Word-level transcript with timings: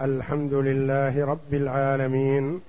الحمد 0.00 0.54
لله 0.54 1.24
رب 1.24 1.54
العالمين 1.54 2.60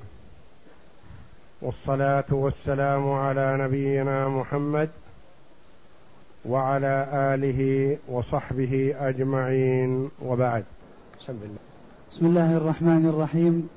والصلاة 1.62 2.26
والسلام 2.32 3.10
على 3.10 3.58
نبينا 3.62 4.30
محمد 4.30 4.90
وعلى 6.46 7.08
آله 7.14 7.98
وصحبه 8.08 8.96
أجمعين 9.00 10.10
وبعد. 10.26 10.64
بسم 11.20 11.34
الله. 11.34 11.58
بسم 12.12 12.26
الله 12.26 12.58
الرحمن 12.58 13.06
الرحيم. 13.06 13.70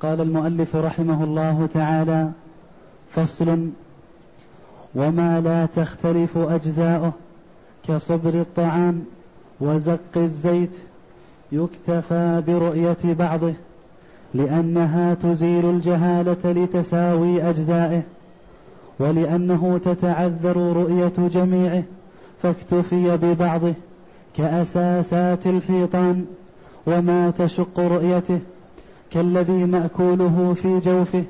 قال 0.00 0.20
المؤلف 0.20 0.76
رحمه 0.76 1.24
الله 1.24 1.68
تعالى 1.74 2.30
فصل 3.10 3.70
وما 4.94 5.40
لا 5.40 5.66
تختلف 5.66 6.38
أجزاؤه 6.38 7.12
كصبر 7.88 8.34
الطعام 8.40 9.04
وزق 9.60 10.16
الزيت 10.16 10.72
يكتفى 11.52 12.42
برؤية 12.46 13.14
بعضه 13.14 13.54
لأنها 14.34 15.14
تزيل 15.14 15.70
الجهالة 15.70 16.52
لتساوي 16.52 17.42
أجزائه 17.42 18.02
ولأنه 19.00 19.80
تتعذر 19.84 20.56
رؤية 20.56 21.12
جميعه 21.18 21.82
فاكتفي 22.42 23.16
ببعضه 23.16 23.74
كأساسات 24.36 25.46
الحيطان 25.46 26.24
وما 26.86 27.30
تشق 27.30 27.80
رؤيته 27.80 28.38
كالذي 29.10 29.64
مأكوله 29.64 30.54
في 30.54 30.78
جوفه 30.78 31.24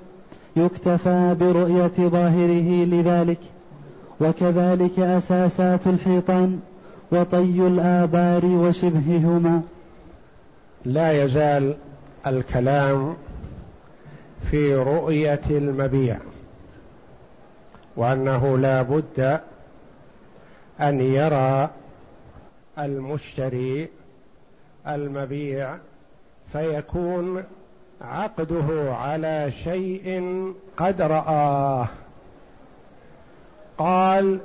يكتفى 0.57 1.37
برؤية 1.41 2.09
ظاهره 2.09 2.85
لذلك 2.85 3.39
وكذلك 4.21 4.99
أساسات 4.99 5.87
الحيطان 5.87 6.59
وطي 7.13 7.67
الآبار 7.67 8.47
وشبههما. 8.47 9.63
لا 10.89 11.25
يزال 11.25 11.77
الكلام 12.27 13.17
في 14.51 14.75
رؤية 14.75 15.41
المبيع 15.51 16.19
وأنه 17.97 18.59
لا 18.59 18.83
بد 18.83 19.41
أن 20.81 21.01
يرى 21.01 21.71
المشتري 22.79 23.89
المبيع 24.87 25.77
فيكون 26.53 27.45
عقده 28.01 28.95
على 28.95 29.53
شيء 29.65 30.23
قد 30.77 31.03
رآه. 31.03 31.89
قال 33.79 34.41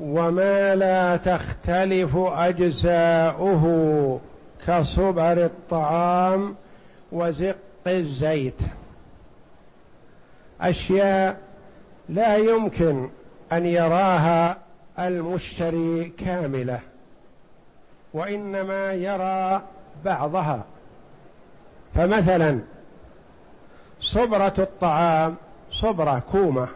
وما 0.00 0.74
لا 0.74 1.16
تختلف 1.16 2.16
أجزاؤه 2.16 3.64
كصبر 4.66 5.44
الطعام 5.44 6.54
وزق 7.12 7.56
الزيت. 7.86 8.60
أشياء 10.60 11.40
لا 12.08 12.36
يمكن 12.36 13.08
أن 13.52 13.66
يراها 13.66 14.56
المشتري 14.98 16.12
كاملة 16.18 16.80
وإنما 18.14 18.92
يرى 18.92 19.62
بعضها. 20.04 20.64
فمثلا 21.94 22.60
صبرة 24.00 24.54
الطعام 24.58 25.34
صبرة 25.70 26.22
كومة. 26.32 26.68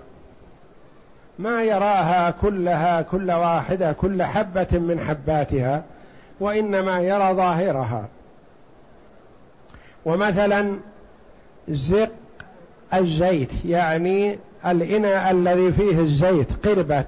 ما 1.39 1.63
يراها 1.63 2.31
كلها 2.31 3.03
كل 3.03 3.31
واحدة 3.31 3.93
كل 3.93 4.23
حبة 4.23 4.69
من 4.73 5.01
حباتها. 5.01 5.85
وإنما 6.41 7.01
يرى 7.01 7.35
ظاهرها. 7.35 8.09
ومثلا 10.05 10.77
زق 11.69 12.11
الزيت 12.95 13.65
يعني 13.65 14.39
الإناء 14.67 15.31
الذي 15.31 15.73
فيه 15.73 16.01
الزيت 16.01 16.67
قربة 16.67 17.05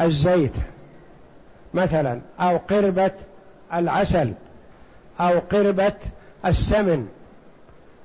الزيت 0.00 0.52
مثلا 1.74 2.20
أو 2.40 2.56
قربة 2.56 3.10
العسل 3.74 4.32
أو 5.20 5.38
قربة 5.38 5.92
السمن 6.46 7.06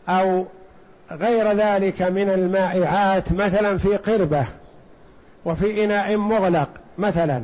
أو 0.10 0.46
غير 1.12 1.52
ذلك 1.58 2.02
من 2.02 2.30
المائعات 2.30 3.32
مثلا 3.32 3.78
في 3.78 3.98
قربة 3.98 4.46
وفي 5.46 5.84
إناء 5.84 6.18
مغلق 6.18 6.70
مثلا. 6.98 7.44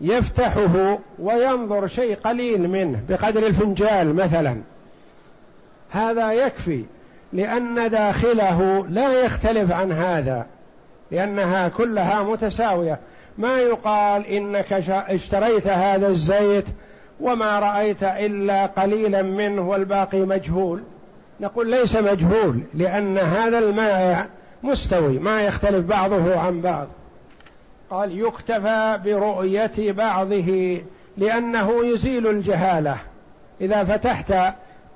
يفتحه 0.00 0.98
وينظر 1.18 1.86
شيء 1.86 2.16
قليل 2.16 2.68
منه 2.68 3.00
بقدر 3.08 3.46
الفنجال 3.46 4.14
مثلا. 4.14 4.56
هذا 5.90 6.32
يكفي 6.32 6.84
لأن 7.32 7.90
داخله 7.90 8.86
لا 8.88 9.24
يختلف 9.24 9.72
عن 9.72 9.92
هذا 9.92 10.46
لأنها 11.10 11.68
كلها 11.68 12.22
متساوية. 12.22 12.98
ما 13.38 13.58
يقال 13.58 14.26
إنك 14.26 14.72
اشتريت 14.88 15.66
هذا 15.66 16.08
الزيت 16.08 16.64
وما 17.20 17.58
رأيت 17.58 18.02
إلا 18.02 18.66
قليلا 18.66 19.22
منه 19.22 19.68
والباقي 19.68 20.20
مجهول. 20.20 20.82
نقول 21.40 21.70
ليس 21.70 21.96
مجهول 21.96 22.60
لأن 22.74 23.18
هذا 23.18 23.58
المائع 23.58 24.26
مستوي 24.62 25.18
ما 25.18 25.42
يختلف 25.42 25.86
بعضه 25.86 26.38
عن 26.38 26.60
بعض. 26.60 26.88
قال 27.90 28.20
يكتفى 28.20 29.00
برؤية 29.04 29.92
بعضه 29.92 30.80
لأنه 31.16 31.84
يزيل 31.84 32.26
الجهالة. 32.26 32.96
إذا 33.60 33.84
فتحت 33.84 34.34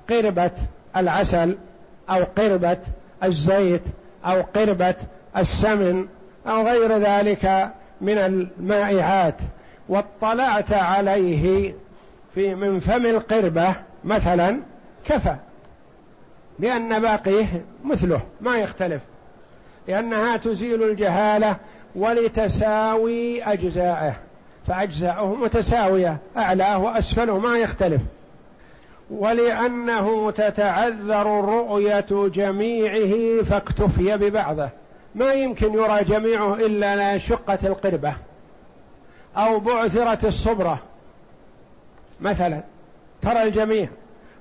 قربة 0.09 0.51
العسل 0.97 1.57
أو 2.09 2.23
قربة 2.23 2.77
الزيت 3.23 3.81
أو 4.25 4.41
قربة 4.41 4.95
السمن 5.37 6.07
أو 6.47 6.67
غير 6.67 6.97
ذلك 6.97 7.69
من 8.01 8.17
المائعات 8.17 9.35
واطلعت 9.89 10.73
عليه 10.73 11.73
في 12.35 12.55
من 12.55 12.79
فم 12.79 13.05
القربة 13.05 13.75
مثلا 14.03 14.59
كفى 15.05 15.35
لأن 16.59 16.99
باقيه 16.99 17.65
مثله 17.83 18.21
ما 18.41 18.57
يختلف 18.57 19.01
لأنها 19.87 20.37
تزيل 20.37 20.83
الجهالة 20.83 21.57
ولتساوي 21.95 23.43
أجزائه 23.43 24.15
فأجزاؤه 24.67 25.35
متساوية 25.35 26.17
أعلاه 26.37 26.79
وأسفله 26.79 27.39
ما 27.39 27.57
يختلف. 27.57 28.01
ولأنه 29.09 30.31
تتعذر 30.31 31.25
رؤية 31.25 32.05
جميعه 32.11 33.43
فاكتفي 33.43 34.17
ببعضه. 34.17 34.69
ما 35.15 35.33
يمكن 35.33 35.73
يرى 35.73 36.03
جميعه 36.03 36.53
إلا 36.53 37.17
شقة 37.17 37.59
القربة 37.63 38.13
أو 39.37 39.59
بعثرة 39.59 40.27
الصبرة. 40.27 40.79
مثلا 42.21 42.61
ترى 43.21 43.43
الجميع 43.43 43.87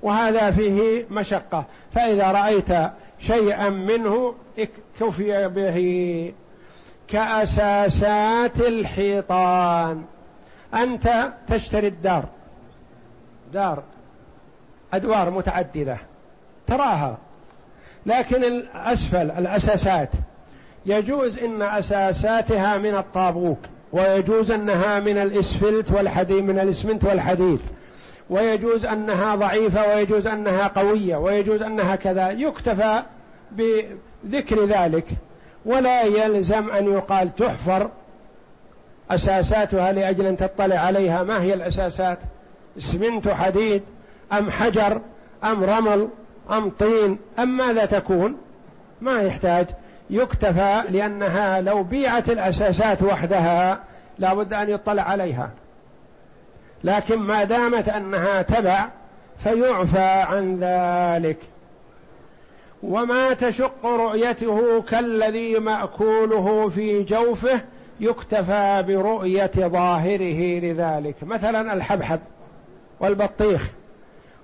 وهذا 0.02 0.50
فيه 0.50 1.04
مشقة. 1.10 1.64
فإذا 1.94 2.32
رأيت 2.32 2.68
شيئا 3.20 3.68
منه 3.68 4.34
اكتفي 4.58 5.48
به. 5.48 6.32
كأساسات 7.08 8.60
الحيطان. 8.60 10.04
أنت 10.74 11.32
تشتري 11.48 11.88
الدار. 11.88 12.24
دار. 13.52 13.82
أدوار 14.92 15.30
متعددة. 15.30 15.98
تراها. 16.66 17.18
لكن 18.06 18.44
الأسفل 18.44 19.30
الأساسات. 19.30 20.10
يجوز 20.86 21.38
إن 21.38 21.62
أساساتها 21.62 22.78
من 22.78 22.96
الطابوق 22.96 23.58
ويجوز 23.92 24.50
أنها 24.50 25.00
من 25.00 25.18
الإسفلت 25.18 25.90
والحديد 25.92 26.44
من 26.44 26.58
الإسمنت 26.58 27.04
والحديد. 27.04 27.60
ويجوز 28.30 28.84
أنها 28.84 29.36
ضعيفة 29.36 29.94
ويجوز 29.94 30.26
أنها 30.26 30.68
قوية 30.68 31.16
ويجوز 31.16 31.62
أنها 31.62 31.96
كذا. 31.96 32.30
يكتفى 32.30 33.02
بذكر 33.52 34.64
ذلك. 34.64 35.06
ولا 35.66 36.02
يلزم 36.02 36.70
أن 36.70 36.92
يقال 36.92 37.34
تحفر 37.36 37.90
أساساتها 39.10 39.92
لأجل 39.92 40.26
أن 40.26 40.36
تطلع 40.36 40.76
عليها. 40.76 41.22
ما 41.22 41.42
هي 41.42 41.54
الأساسات؟ 41.54 42.18
اسمنت 42.78 43.28
حديد 43.28 43.82
أم 44.32 44.50
حجر 44.50 45.00
أم 45.44 45.64
رمل 45.64 46.08
أم 46.50 46.70
طين 46.70 47.18
أم 47.38 47.56
ماذا 47.56 47.84
تكون؟ 47.84 48.36
ما 49.00 49.22
يحتاج. 49.22 49.66
يكتفى 50.10 50.82
لأنها 50.88 51.60
لو 51.60 51.82
بيعت 51.82 52.30
الأساسات 52.30 53.02
وحدها 53.02 53.78
لا 54.18 54.34
بد 54.34 54.52
أن 54.52 54.70
يطلع 54.70 55.02
عليها. 55.02 55.50
لكن 56.84 57.16
ما 57.16 57.44
دامت 57.44 57.88
أنها 57.88 58.42
تبع 58.42 58.88
فيعفى 59.38 59.98
عن 60.00 60.58
ذلك. 60.60 61.38
وما 62.88 63.32
تشق 63.32 63.86
رؤيته 63.86 64.82
كالذي 64.82 65.58
مأكوله 65.58 66.68
في 66.68 67.02
جوفه 67.02 67.60
يكتفى 68.00 68.84
برؤية 68.88 69.50
ظاهره 69.56 70.60
لذلك. 70.60 71.14
مثلا 71.22 71.72
الحبحب 71.72 72.20
والبطيخ 73.00 73.70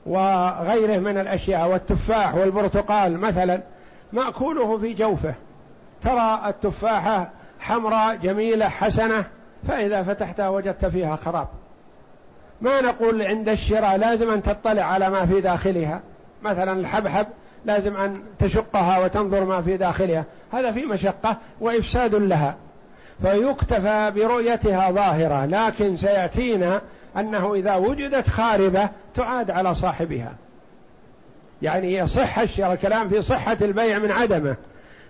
وغيره 0.06 0.98
من 0.98 1.18
الأشياء 1.18 1.68
والتفاح 1.68 2.34
والبرتقال 2.34 3.18
مثلا 3.18 3.60
مأكوله 4.12 4.78
في 4.78 4.92
جوفه. 4.94 5.34
ترى 6.02 6.40
التفاحة 6.46 7.30
حمراء 7.60 8.16
جميلة 8.16 8.68
حسنة 8.68 9.24
فإذا 9.68 10.02
فتحتها 10.02 10.48
وجدت 10.48 10.86
فيها 10.86 11.16
خراب. 11.16 11.48
ما 12.60 12.80
نقول 12.80 13.22
عند 13.22 13.48
الشراء 13.48 13.96
لازم 13.96 14.30
أن 14.30 14.42
تطلع 14.42 14.82
على 14.82 15.10
ما 15.10 15.26
في 15.26 15.40
داخلها. 15.40 16.00
مثلا 16.42 16.72
الحبحب 16.72 17.26
لازم 17.64 17.96
أن 17.96 18.22
تشقها 18.38 18.98
وتنظر 19.04 19.44
ما 19.44 19.62
في 19.62 19.76
داخلها. 19.76 20.24
هذا 20.52 20.72
في 20.72 20.84
مشقة 20.84 21.36
وإفساد 21.60 22.14
لها. 22.14 22.56
فيكتفى 23.22 24.12
برؤيتها 24.14 24.90
ظاهرة 24.90 25.46
لكن 25.46 25.96
سيأتينا 25.96 26.80
أنه 27.16 27.54
إذا 27.54 27.74
وجدت 27.74 28.28
خاربة 28.28 28.88
تعاد 29.14 29.50
على 29.50 29.74
صاحبها. 29.74 30.32
يعني 31.62 31.94
يصح 31.94 32.38
الكلام 32.58 33.08
في 33.08 33.22
صحة 33.22 33.56
البيع 33.62 33.98
من 33.98 34.10
عدمه. 34.10 34.56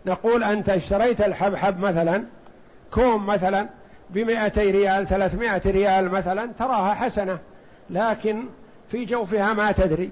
نقول 0.07 0.45
أنت 0.45 0.69
اشتريت 0.69 1.21
الحبحب 1.21 1.81
مثلا 1.81 2.25
كوم 2.91 3.27
مثلا 3.27 3.67
بمائتي 4.11 4.71
ريال 4.71 5.07
ثلاثمائة 5.07 5.63
ريال 5.67 6.09
مثلا 6.11 6.51
تراها 6.59 6.95
حسنة 6.95 7.39
لكن 7.91 8.45
في 8.91 9.05
جوفها 9.05 9.53
ما 9.53 9.73
تدري. 9.73 10.11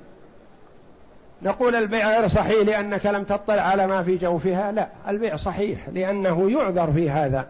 نقول 1.43 1.75
البيع 1.75 2.19
غير 2.19 2.29
صحيح 2.29 2.67
لأنك 2.67 3.07
لم 3.07 3.25
تطلع 3.25 3.63
على 3.63 3.87
ما 3.87 4.03
في 4.03 4.17
جوفها 4.17 4.73
لا 4.73 4.89
البيع 5.09 5.37
صحيح 5.37 5.89
لأنه 5.93 6.51
يعذر 6.51 6.93
في 6.93 7.11
هذا. 7.11 7.47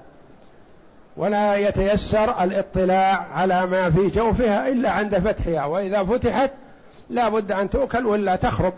ولا 1.17 1.57
يتيسر 1.57 2.43
الاطلاع 2.43 3.27
على 3.33 3.67
ما 3.67 3.91
في 3.91 4.09
جوفها 4.09 4.69
إلا 4.69 4.91
عند 4.91 5.19
فتحها 5.19 5.65
وإذا 5.65 6.05
فتحت 6.05 6.51
لا 7.11 7.29
بد 7.29 7.53
أن 7.53 7.71
تؤكل 7.71 8.07
ولا 8.07 8.37
تخرب. 8.37 8.75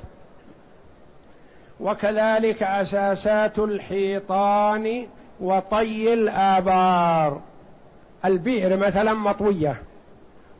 وكذلك 1.81 2.63
أساسات 2.63 3.59
الحيطان 3.59 5.07
وطي 5.41 6.15
الآبار. 6.15 7.41
البئر 8.25 8.77
مثلا 8.77 9.15
مطوية 9.15 9.83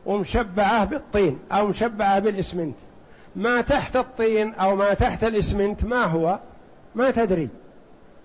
ومشبعة 0.05 0.85
بالطين 0.85 1.39
أو 1.51 1.67
مشبعة 1.67 2.19
بالإسمنت. 2.19 2.75
ما 3.35 3.61
تحت 3.61 3.95
الطين 3.95 4.53
أو 4.53 4.75
ما 4.75 4.93
تحت 4.93 5.23
الإسمنت 5.23 5.83
ما 5.83 6.03
هو؟ 6.03 6.39
ما 6.95 7.11
تدري. 7.11 7.49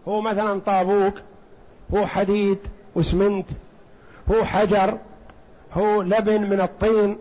هو 0.09 0.21
مثلا 0.21 0.61
طابوق 0.61 1.15
هو 1.95 2.07
حديد 2.07 2.59
واسمنت 2.95 3.47
هو 4.31 4.45
حجر 4.45 4.99
هو 5.73 6.03
لبن 6.03 6.51
من 6.51 6.61
الطين. 6.61 7.17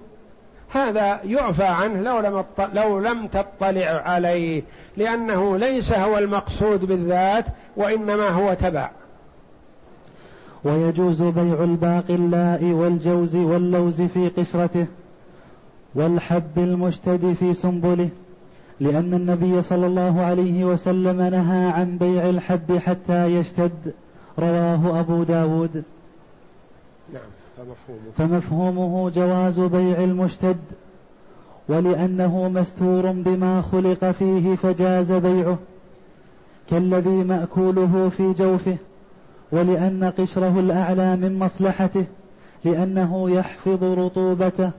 هذا 0.70 1.20
يعفى 1.24 1.64
عنه 1.64 2.02
لو 2.02 2.20
لم 2.20 2.44
لو 2.74 3.00
لم 3.00 3.28
تطلع 3.28 4.02
عليه 4.06 4.64
لأنه 4.98 5.58
ليس 5.58 5.94
هو 5.94 6.18
المقصود 6.18 6.86
بالذات 6.86 7.46
وإنما 7.78 8.30
هو 8.30 8.54
تبع. 8.54 8.90
ويجوز 10.64 11.22
بيع 11.22 11.64
الباقلاء 11.64 12.64
والجوز 12.64 13.36
واللوز 13.36 14.02
في 14.02 14.30
قشرته. 14.30 14.86
والحب 15.96 16.58
المشتد 16.58 17.34
في 17.34 17.54
سنبله 17.54 18.10
لأن 18.80 19.14
النبي 19.14 19.62
صلى 19.62 19.88
الله 19.88 20.22
عليه 20.22 20.66
وسلم 20.66 21.22
نهى 21.22 21.68
عن 21.72 21.98
بيع 21.98 22.30
الحب 22.30 22.78
حتى 22.78 23.26
يشتد 23.26 23.94
رواه 24.40 25.00
أبو 25.00 25.24
داود. 25.24 25.84
نعم 27.14 27.22
فمفهومه, 27.58 28.12
فمفهومه 28.18 29.10
جواز 29.10 29.60
بيع 29.60 30.04
المشتد 30.04 30.58
ولأنه 31.70 32.50
مستور 32.50 33.12
بما 33.12 33.62
خلق 33.62 34.12
فيه 34.12 34.56
فجاز 34.56 35.12
بيعه 35.12 35.58
كالذي 36.70 37.10
مأكوله 37.10 38.10
في 38.18 38.34
جوفه 38.34 38.78
ولأن 39.52 40.04
قشره 40.04 40.60
الأعلى 40.60 41.16
من 41.16 41.40
مصلحته 41.40 42.06
لأنه 42.66 43.30
يحفظ 43.30 43.84
رطوبته 43.84 44.72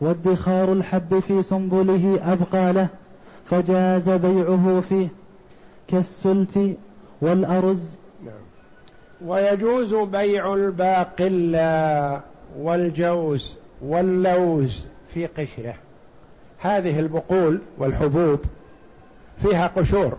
وادخار 0.00 0.72
الحب 0.72 1.18
في 1.18 1.42
سنبله 1.42 2.32
أبقى 2.32 2.72
له 2.72 2.88
فجاز 3.44 4.08
بيعه 4.08 4.80
فيه 4.80 5.08
كالسلت 5.88 6.76
والأرز. 7.20 7.98
ويجوز 9.24 9.94
بيع 9.94 10.54
الباقلا 10.54 12.20
والجوز 12.58 13.56
واللوز 13.82 14.86
في 15.14 15.26
قشره. 15.26 15.74
هذه 16.58 17.00
البقول 17.00 17.60
والحبوب 17.78 18.40
فيها 19.42 19.66
قشور 19.66 20.16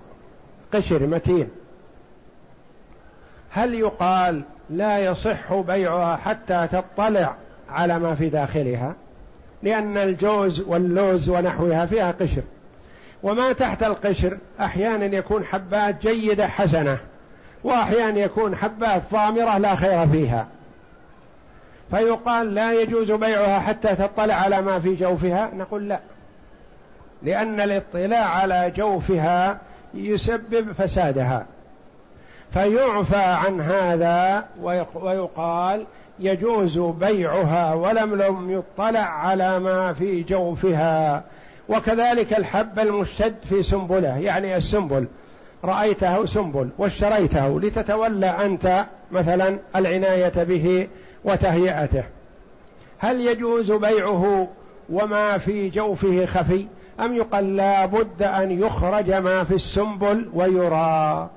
قشر 0.74 1.08
متين. 1.08 1.48
هل 3.50 3.74
يقال 3.74 4.42
لا 4.70 5.00
يصح 5.00 5.54
بيعها 5.54 6.16
حتى 6.16 6.68
تطلع 6.72 7.36
على 7.70 8.00
ما 8.00 8.16
في 8.16 8.30
داخلها؟ 8.30 8.96
لأن 9.64 9.98
الجوز 9.98 10.60
واللوز 10.60 11.30
ونحوها 11.30 11.86
فيها 11.86 12.12
قشر. 12.12 12.42
وما 13.24 13.54
تحت 13.54 13.84
القشر 13.84 14.38
أحيانا 14.60 15.06
يكون 15.06 15.46
حبات 15.46 16.08
جيدة 16.08 16.48
حسنة 16.48 16.98
وأحيانا 17.64 18.20
يكون 18.20 18.56
حبات 18.56 19.02
ضامرة 19.12 19.58
لا 19.58 19.76
خير 19.76 20.08
فيها. 20.08 20.48
فيقال 21.92 22.56
لا 22.56 22.74
يجوز 22.82 23.12
بيعها 23.12 23.60
حتى 23.60 23.96
تطلع 23.96 24.34
على 24.34 24.62
ما 24.62 24.80
في 24.80 24.96
جوفها؟ 24.96 25.52
نقول 25.54 25.90
لا. 25.90 26.00
لأن 27.24 27.62
الاطلاع 27.62 28.26
على 28.26 28.74
جوفها 28.76 29.60
يسبب 29.94 30.72
فسادها. 30.72 31.46
فيعفى 32.54 33.16
عن 33.16 33.62
هذا 33.62 34.46
ويقال 34.96 35.86
يجوز 36.20 36.80
بيعها 36.80 37.74
ولم 37.74 38.16
لم 38.16 38.52
يطلع 38.52 39.00
على 39.00 39.60
ما 39.60 39.94
في 39.94 40.24
جوفها. 40.24 41.24
وكذلك 41.70 42.34
الحب 42.34 42.80
المشتد 42.80 43.36
في 43.50 43.64
سنبله 43.64 44.18
يعني 44.18 44.58
السنبل. 44.58 45.08
رأيته 45.64 46.26
سنبل 46.26 46.70
واشتريته 46.78 47.60
لتتولى 47.60 48.26
أنت 48.26 48.86
مثلا 49.12 49.58
العناية 49.76 50.44
به 50.44 50.88
وتهيئته. 51.24 52.04
هل 52.98 53.22
يجوز 53.22 53.72
بيعه 53.72 54.48
وما 54.90 55.38
في 55.38 55.70
جوفه 55.70 56.26
خفي؟ 56.26 56.68
أم 57.00 57.16
يقال 57.16 57.56
لا 57.56 57.86
بد 57.86 58.24
أن 58.24 58.52
يخرج 58.52 59.12
ما 59.12 59.44
في 59.44 59.56
السنبل 59.56 60.30
ويرى؟ 60.34 61.30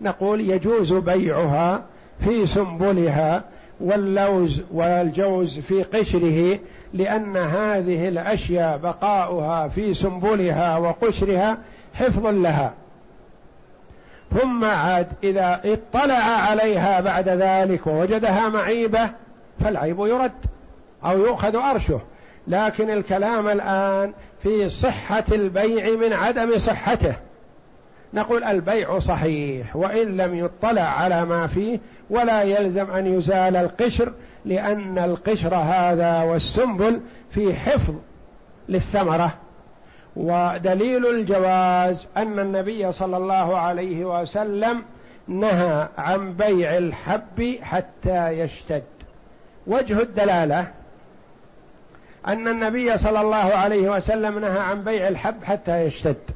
نقول 0.00 0.40
يجوز 0.40 0.92
بيعها 0.92 1.82
في 2.20 2.46
سنبلها 2.46 3.44
واللوز 3.82 4.62
والجوز 4.72 5.58
في 5.58 5.82
قشره 5.82 6.58
لأن 6.94 7.36
هذه 7.36 8.08
الأشياء 8.08 8.78
بقاؤها 8.78 9.68
في 9.68 9.94
سنبلها 9.94 10.78
وقشرها 10.78 11.58
حفظ 11.94 12.26
لها. 12.26 12.74
ثم 14.40 14.64
عاد 14.64 15.06
إذا 15.24 15.60
اطلع 15.64 16.24
عليها 16.24 17.00
بعد 17.00 17.28
ذلك 17.28 17.86
ووجدها 17.86 18.48
معيبة 18.48 19.10
فالعيب 19.60 19.98
يرد 20.00 20.32
أو 21.04 21.18
يؤخذ 21.18 21.56
أرشه. 21.56 22.00
لكن 22.48 22.90
الكلام 22.90 23.48
الآن 23.48 24.12
في 24.42 24.68
صحة 24.68 25.24
البيع 25.32 25.96
من 25.96 26.12
عدم 26.12 26.58
صحته. 26.58 27.14
نقول 28.14 28.44
البيع 28.44 28.98
صحيح 28.98 29.76
وإن 29.76 30.16
لم 30.16 30.34
يطلع 30.34 30.82
على 30.82 31.24
ما 31.24 31.46
فيه 31.46 31.78
ولا 32.12 32.42
يلزم 32.42 32.90
أن 32.90 33.06
يزال 33.18 33.56
القشر 33.56 34.12
لأن 34.44 34.98
القشر 34.98 35.54
هذا 35.54 36.22
والسنبل 36.22 37.00
في 37.30 37.54
حفظ 37.54 37.94
للثمرة. 38.68 39.34
ودليل 40.16 41.06
الجواز 41.06 42.06
أن 42.16 42.38
النبي 42.38 42.92
صلى 42.92 43.16
الله 43.16 43.58
عليه 43.58 44.04
وسلم 44.04 44.82
نهى 45.28 45.88
عن 45.98 46.32
بيع 46.32 46.76
الحب 46.76 47.58
حتى 47.62 48.28
يشتد. 48.28 48.82
وجه 49.66 50.02
الدلالة 50.02 50.66
أن 52.26 52.48
النبي 52.48 52.98
صلى 52.98 53.20
الله 53.20 53.36
عليه 53.36 53.90
وسلم 53.90 54.38
نهى 54.38 54.58
عن 54.58 54.84
بيع 54.84 55.08
الحب 55.08 55.44
حتى 55.44 55.84
يشتد. 55.84 56.30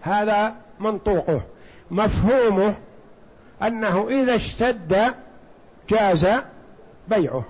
هذا 0.00 0.54
منطوقه. 0.80 1.40
مفهومه 1.90 2.74
أنه 3.66 4.08
إذا 4.08 4.34
اشتد 4.34 4.96
جاز 5.88 6.26
بيعه. 7.08 7.44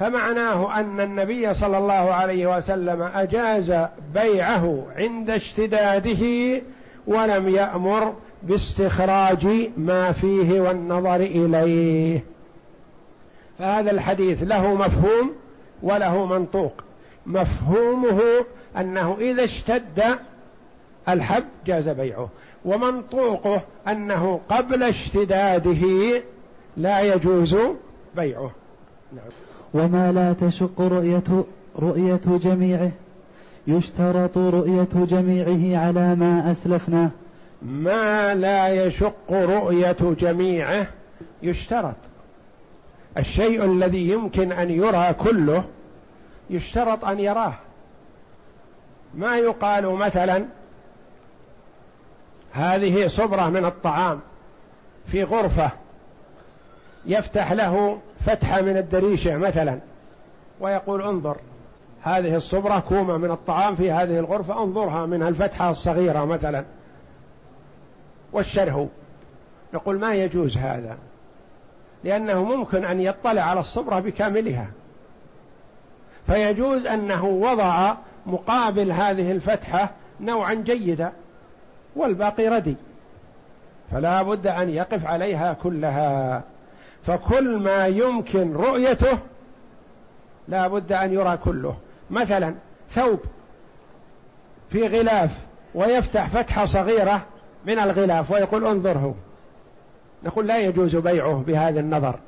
فمعناه 0.00 0.80
أن 0.80 1.00
النبي 1.00 1.54
صلى 1.54 1.78
الله 1.78 1.92
عليه 1.92 2.56
وسلم 2.56 3.02
أجاز 3.02 3.74
بيعه 4.14 4.84
عند 4.96 5.30
اشتداده 5.30 6.62
ولم 7.06 7.48
يأمر 7.48 8.14
باستخراج 8.42 9.70
ما 9.76 10.12
فيه 10.12 10.60
والنظر 10.60 11.16
إليه. 11.16 12.24
فهذا 13.58 13.90
الحديث 13.90 14.42
له 14.42 14.74
مفهوم 14.74 15.32
وله 15.82 16.26
منطوق. 16.26 16.72
مفهومه 17.26 18.20
أنه 18.76 19.16
إذا 19.20 19.44
اشتد 19.44 20.02
الحب 21.08 21.44
جاز 21.66 21.88
بيعه. 21.88 22.28
ومنطوقه 22.64 23.62
أنه 23.88 24.40
قبل 24.48 24.82
اشتداده 24.82 25.82
لا 26.76 27.00
يجوز 27.00 27.56
بيعه. 28.16 28.50
نعم. 29.12 29.24
وما 29.74 30.12
لا 30.12 30.48
تشق 30.48 30.80
رؤية 30.80 31.44
رؤية 31.78 32.20
جميعه 32.26 32.90
يشترط 33.66 34.38
رؤية 34.38 34.88
جميعه 34.94 35.86
على 35.86 36.14
ما 36.14 36.50
أسلفناه 36.50 37.10
ما 37.62 38.34
لا 38.34 38.86
يشق 38.86 39.32
رؤية 39.32 39.96
جميعه 40.20 40.86
يشترط. 41.42 41.94
الشيء 43.18 43.64
الذي 43.64 44.08
يمكن 44.08 44.52
أن 44.52 44.70
يرى 44.70 45.12
كله 45.12 45.64
يشترط 46.50 47.04
أن 47.04 47.20
يراه. 47.20 47.54
ما 49.14 49.36
يقال 49.36 49.86
مثلا 49.86 50.44
هذه 52.54 53.06
صبرة 53.08 53.48
من 53.48 53.64
الطعام 53.64 54.20
في 55.06 55.22
غرفة 55.22 55.70
يفتح 57.06 57.52
له 57.52 57.98
فتحة 58.26 58.60
من 58.60 58.76
الدريشة 58.76 59.36
مثلا 59.36 59.78
ويقول 60.60 61.02
انظر 61.02 61.36
هذه 62.02 62.36
الصبرة 62.36 62.78
كومة 62.78 63.16
من 63.16 63.30
الطعام 63.30 63.74
في 63.76 63.90
هذه 63.90 64.18
الغرفة 64.18 64.62
انظرها 64.62 65.06
من 65.06 65.22
الفتحة 65.22 65.70
الصغيرة 65.70 66.24
مثلا. 66.24 66.64
والشره 68.32 68.88
نقول 69.74 69.98
ما 69.98 70.14
يجوز 70.14 70.56
هذا؟ 70.56 70.96
لأنه 72.04 72.44
ممكن 72.44 72.84
أن 72.84 73.00
يطلع 73.00 73.42
على 73.42 73.60
الصبرة 73.60 74.00
بكاملها. 74.00 74.66
فيجوز 76.26 76.86
أنه 76.86 77.24
وضع 77.24 77.94
مقابل 78.26 78.92
هذه 78.92 79.32
الفتحة 79.32 79.90
نوعا 80.20 80.54
جيدا. 80.54 81.12
والباقي 81.96 82.48
ردي. 82.48 82.76
فلا 83.90 84.22
بد 84.22 84.46
أن 84.46 84.68
يقف 84.68 85.06
عليها 85.06 85.52
كلها. 85.52 86.42
فكل 87.06 87.56
ما 87.58 87.86
يمكن 87.86 88.52
رؤيته 88.52 89.18
لا 90.48 90.68
بد 90.68 90.92
أن 90.92 91.12
يرى 91.12 91.36
كله. 91.36 91.76
مثلا 92.10 92.54
ثوب 92.90 93.20
في 94.70 94.86
غلاف 94.86 95.30
ويفتح 95.74 96.28
فتحة 96.28 96.66
صغيرة 96.66 97.22
من 97.66 97.78
الغلاف 97.78 98.30
ويقول 98.30 98.66
انظره. 98.66 99.14
نقول 100.24 100.46
لا 100.46 100.58
يجوز 100.58 100.96
بيعه 100.96 101.44
بهذا 101.46 101.80
النظر 101.80 102.18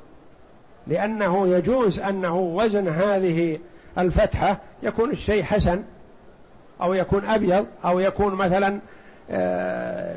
لأنه 0.87 1.47
يجوز 1.47 1.99
أنه 1.99 2.35
وزن 2.35 2.87
هذه 2.87 3.59
الفتحة 3.97 4.57
يكون 4.83 5.11
الشيء 5.11 5.43
حسن 5.43 5.83
أو 6.81 6.93
يكون 6.93 7.25
أبيض 7.25 7.65
أو 7.85 7.99
يكون 7.99 8.35
مثلا 8.35 8.79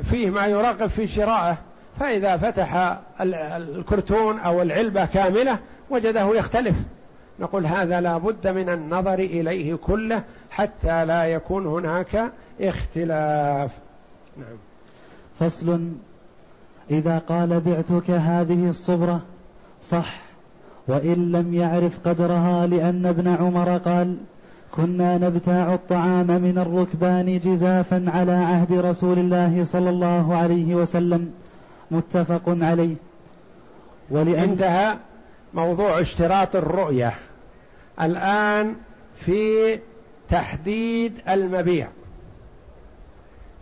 فيه 0.03 0.29
ما 0.29 0.45
يرغب 0.45 0.87
في 0.87 1.07
شرائه 1.07 1.57
فإذا 1.99 2.37
فتح 2.37 2.99
الكرتون 3.21 4.39
أو 4.39 4.61
العلبة 4.61 5.05
كاملة 5.05 5.59
وجده 5.89 6.35
يختلف. 6.35 6.75
نقول 7.39 7.65
هذا 7.65 8.01
لا 8.01 8.17
بد 8.17 8.47
من 8.47 8.69
النظر 8.69 9.13
إليه 9.13 9.75
كله 9.75 10.23
حتى 10.49 11.05
لا 11.05 11.23
يكون 11.23 11.67
هناك 11.67 12.31
اختلاف. 12.61 13.71
نعم. 14.37 14.57
فصل. 15.39 15.91
إذا 16.91 17.17
قال 17.17 17.59
بعتك 17.59 18.09
هذه 18.09 18.69
الصبرة 18.69 19.21
صح. 19.81 20.21
وإن 20.87 21.31
لم 21.31 21.53
يعرف 21.53 22.07
قدرها 22.07 22.67
لأن 22.67 23.05
ابن 23.05 23.27
عمر 23.27 23.77
قال 23.77 24.17
كنا 24.71 25.17
نبتاع 25.17 25.73
الطعام 25.73 26.27
من 26.27 26.57
الركبان 26.57 27.39
جزافا 27.39 28.05
على 28.07 28.31
عهد 28.31 28.71
رسول 28.73 29.19
الله 29.19 29.63
صلى 29.65 29.89
الله 29.89 30.35
عليه 30.35 30.75
وسلم 30.75 31.33
متفق 31.91 32.41
عليه. 32.47 32.95
ولأن 34.09 34.49
انتهى 34.49 34.95
موضوع 35.53 36.01
اشتراط 36.01 36.55
الرؤية. 36.55 37.13
الآن 38.01 38.75
في 39.15 39.79
تحديد 40.29 41.13
المبيع. 41.29 41.87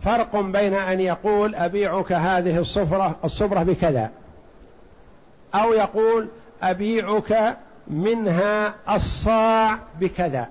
فرق 0.02 0.40
بين 0.40 0.74
أن 0.74 1.00
يقول 1.00 1.54
أبيعك 1.54 2.12
هذه 2.12 2.58
الصفرة 2.58 3.16
الصبرة 3.24 3.62
بكذا 3.62 4.10
أو 5.54 5.72
يقول 5.72 6.28
أبيعك 6.62 7.56
منها 7.88 8.74
الصاع 8.96 9.78
بكذا. 10.00 10.48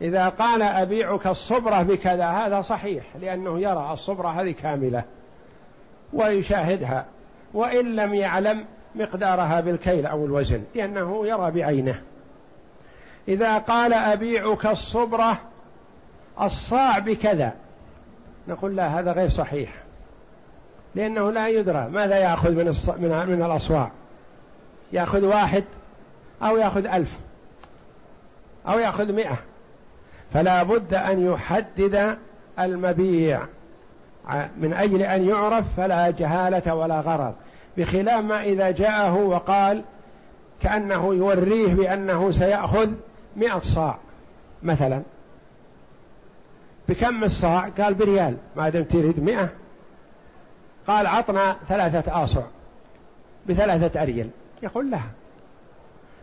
إذا 0.00 0.28
قال 0.28 0.62
أبيعك 0.62 1.26
الصبرة 1.26 1.82
بكذا 1.82 2.26
هذا 2.26 2.62
صحيح 2.62 3.04
لأنه 3.20 3.60
يرى 3.60 3.92
الصبرة 3.92 4.28
هذه 4.28 4.50
كاملة 4.50 5.04
ويشاهدها 6.12 7.06
وإن 7.54 7.96
لم 7.96 8.14
يعلم 8.14 8.64
مقدارها 8.94 9.60
بالكيل 9.60 10.06
أو 10.06 10.26
الوزن 10.26 10.62
لأنه 10.74 11.26
يرى 11.26 11.50
بعينه. 11.50 12.02
إذا 13.28 13.58
قال 13.58 13.92
أبيعك 13.92 14.66
الصبرة 14.66 15.40
الصاع 16.40 16.98
بكذا 16.98 17.52
نقول 18.48 18.76
لا 18.76 18.86
هذا 18.86 19.12
غير 19.12 19.28
صحيح 19.28 19.74
لأنه 20.94 21.30
لا 21.30 21.48
يدرى 21.48 21.88
ماذا 21.88 22.16
يأخذ 22.16 22.50
من 22.50 22.64
من 22.98 23.28
من 23.28 23.42
الأصواع. 23.42 23.90
يأخذ 24.92 25.24
واحد 25.24 25.64
أو 26.42 26.56
يأخذ 26.56 26.86
ألف 26.86 27.18
أو 28.68 28.78
يأخذ 28.78 29.12
مئة. 29.12 29.38
فلا 30.32 30.62
بد 30.62 30.94
أن 30.94 31.32
يحدد 31.32 32.18
المبيع. 32.58 33.40
من 34.58 34.72
أجل 34.72 35.02
أن 35.02 35.28
يعرف 35.28 35.64
فلا 35.76 36.10
جهالة 36.10 36.74
ولا 36.74 37.00
غرض 37.00 37.34
بخلاف 37.76 38.24
ما 38.24 38.42
إذا 38.42 38.70
جاءه 38.70 39.14
وقال 39.14 39.82
كأنه 40.62 41.14
يوريه 41.14 41.74
بأنه 41.74 42.30
سيأخذ 42.30 42.90
مئة 43.36 43.58
صاع 43.58 43.98
مثلا. 44.62 45.02
بكم 46.88 47.24
الصاع؟ 47.24 47.68
قال 47.68 47.94
بريال. 47.94 48.36
ما 48.56 48.68
دام 48.68 48.84
تريد 48.84 49.20
مئة. 49.20 49.48
قال 50.86 51.06
عطنا 51.06 51.56
ثلاثة 51.68 52.24
آصع 52.24 52.42
بثلاثة 53.46 54.02
أريل. 54.02 54.30
يقول 54.62 54.90
لها 54.90 55.10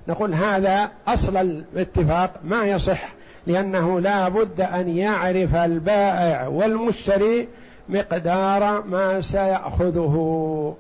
نقول 0.08 0.34
هذا 0.34 0.92
أصل 1.08 1.38
الاتفاق 1.38 2.34
ما 2.44 2.66
يصح. 2.66 3.15
لأنه 3.48 4.00
لا 4.00 4.30
بد 4.30 4.62
أن 4.62 4.90
يعرف 4.90 5.56
البائع 5.56 6.48
والمشتري 6.48 7.48
مقدار 7.90 8.82
ما 8.82 9.22
سيأخذه. 9.22 10.76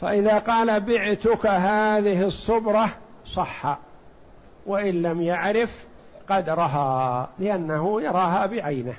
فإذا 0.00 0.38
قال 0.38 0.80
بعتك 0.80 1.46
هذه 1.46 2.22
الصبرة 2.22 2.88
صح 3.26 3.78
وإن 4.66 5.02
لم 5.02 5.22
يعرف 5.22 5.84
قدرها 6.28 7.28
لأنه 7.38 8.02
يراها 8.02 8.46
بعينه. 8.46 8.94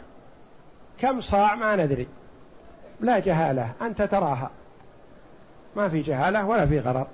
كم 1.00 1.22
صاع 1.22 1.56
ما 1.56 1.76
ندري. 1.76 2.08
لا 3.02 3.20
جهالة 3.20 3.72
أنت 3.82 4.02
تراها. 4.02 4.50
ما 5.76 5.90
في 5.90 6.02
جهالة 6.02 6.46
ولا 6.46 6.66
في 6.66 6.80
غرر. 6.80 7.08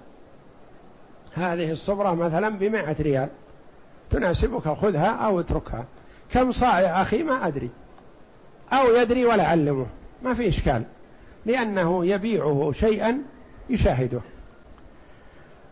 هذه 1.33 1.71
الصبرة 1.71 2.13
مثلا 2.13 2.49
بمائة 2.49 2.95
ريال. 3.01 3.29
تناسبك 4.09 4.67
خذها 4.67 5.07
أو 5.07 5.39
اتركها. 5.39 5.85
كم 6.31 6.51
صاع 6.51 6.79
يا 6.79 7.01
أخي؟ 7.01 7.23
ما 7.23 7.47
أدري. 7.47 7.69
أو 8.73 8.95
يدري 8.95 9.25
ولا 9.25 9.43
علمه. 9.47 9.85
ما 10.23 10.33
في 10.33 10.47
إشكال. 10.47 10.83
لأنه 11.45 12.05
يبيعه 12.05 12.71
شيئا 12.71 13.17
يشاهده. 13.69 14.19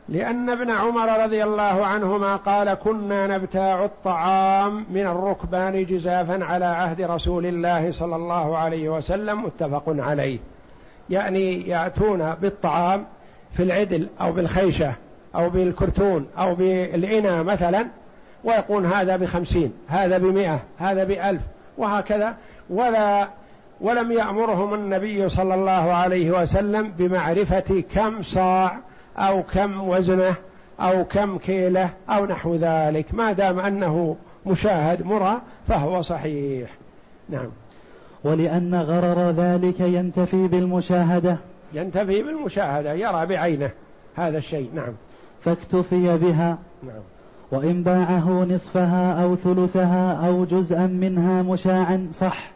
لأن 0.10 0.50
ابن 0.50 0.72
عمر 0.72 1.24
رضي 1.24 1.44
الله 1.44 1.86
عنهما 1.86 2.36
قال 2.36 2.74
كنا 2.74 3.38
نبتاع 3.38 3.86
الطعام 3.86 4.86
من 4.90 5.08
الركبان 5.08 5.86
جزافا 5.86 6.44
على 6.44 6.66
عهد 6.66 7.02
رسول 7.02 7.46
الله 7.46 7.92
صلى 7.92 8.16
الله 8.16 8.58
عليه 8.58 8.90
وسلم. 8.90 9.44
متفق 9.44 9.84
عليه. 9.88 10.40
يعني 11.10 11.68
يأتون 11.70 12.36
بالطعام 12.36 13.06
في 13.54 13.64
العدل 13.64 14.08
أو 14.22 14.32
بالخيشة 14.32 14.94
أو 15.36 15.50
بالكرتون 15.50 16.28
أو 16.38 16.56
بالإناء 16.56 17.44
مثلا. 17.44 17.88
ويقول 18.46 18.86
هذا 18.86 19.18
بخمسين 19.18 19.74
هذا 19.88 20.18
بمئة 20.18 20.60
هذا 20.78 21.04
بألف 21.04 21.42
وهكذا. 21.78 22.36
ولا 22.70 23.28
ولم 23.82 24.12
يأمرهم 24.12 24.74
النبي 24.74 25.30
صلى 25.30 25.54
الله 25.54 25.72
عليه 25.72 26.42
وسلم 26.42 26.92
بمعرفة 26.98 27.84
كم 27.96 28.22
صاع 28.22 28.78
أو 29.18 29.44
كم 29.44 29.88
وزنة 29.90 30.36
أو 30.80 31.06
كم 31.06 31.38
كيلة 31.38 31.90
أو 32.10 32.26
نحو 32.26 32.56
ذلك. 32.56 33.14
ما 33.14 33.32
دام 33.32 33.60
أنه 33.60 34.16
مشاهد 34.46 35.06
مرى 35.06 35.42
فهو 35.68 36.02
صحيح. 36.02 36.70
نعم. 37.30 37.50
ولأن 38.24 38.76
غرر 38.76 39.32
ذلك 39.32 39.80
ينتفي 39.80 40.48
بالمشاهدة. 40.48 41.38
ينتفي 41.74 42.24
بالمشاهدة 42.24 42.94
يرى 42.94 43.26
بعينه 43.26 43.72
هذا 44.16 44.38
الشيء. 44.38 44.70
نعم. 44.74 44.94
فاكتفي 45.42 46.18
بها. 46.18 46.58
نعم. 46.84 47.15
وإن 47.56 47.84
باعه 47.84 48.44
نصفها 48.44 49.24
أو 49.24 49.36
ثلثها 49.36 50.28
أو 50.28 50.46
جزءا 50.46 50.88
منها 50.88 51.42
مشاعا 51.42 52.08
صح. 52.12 52.52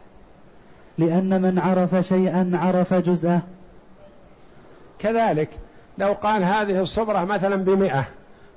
لأن 0.98 1.42
من 1.42 1.58
عرف 1.58 1.94
شيئا 1.94 2.50
عرف 2.54 2.94
جزءه. 2.94 3.42
كذلك 4.98 5.48
لو 5.98 6.12
قال 6.12 6.44
هذه 6.44 6.80
الصبرة 6.80 7.24
مثلا 7.24 7.56
بمئة 7.56 8.04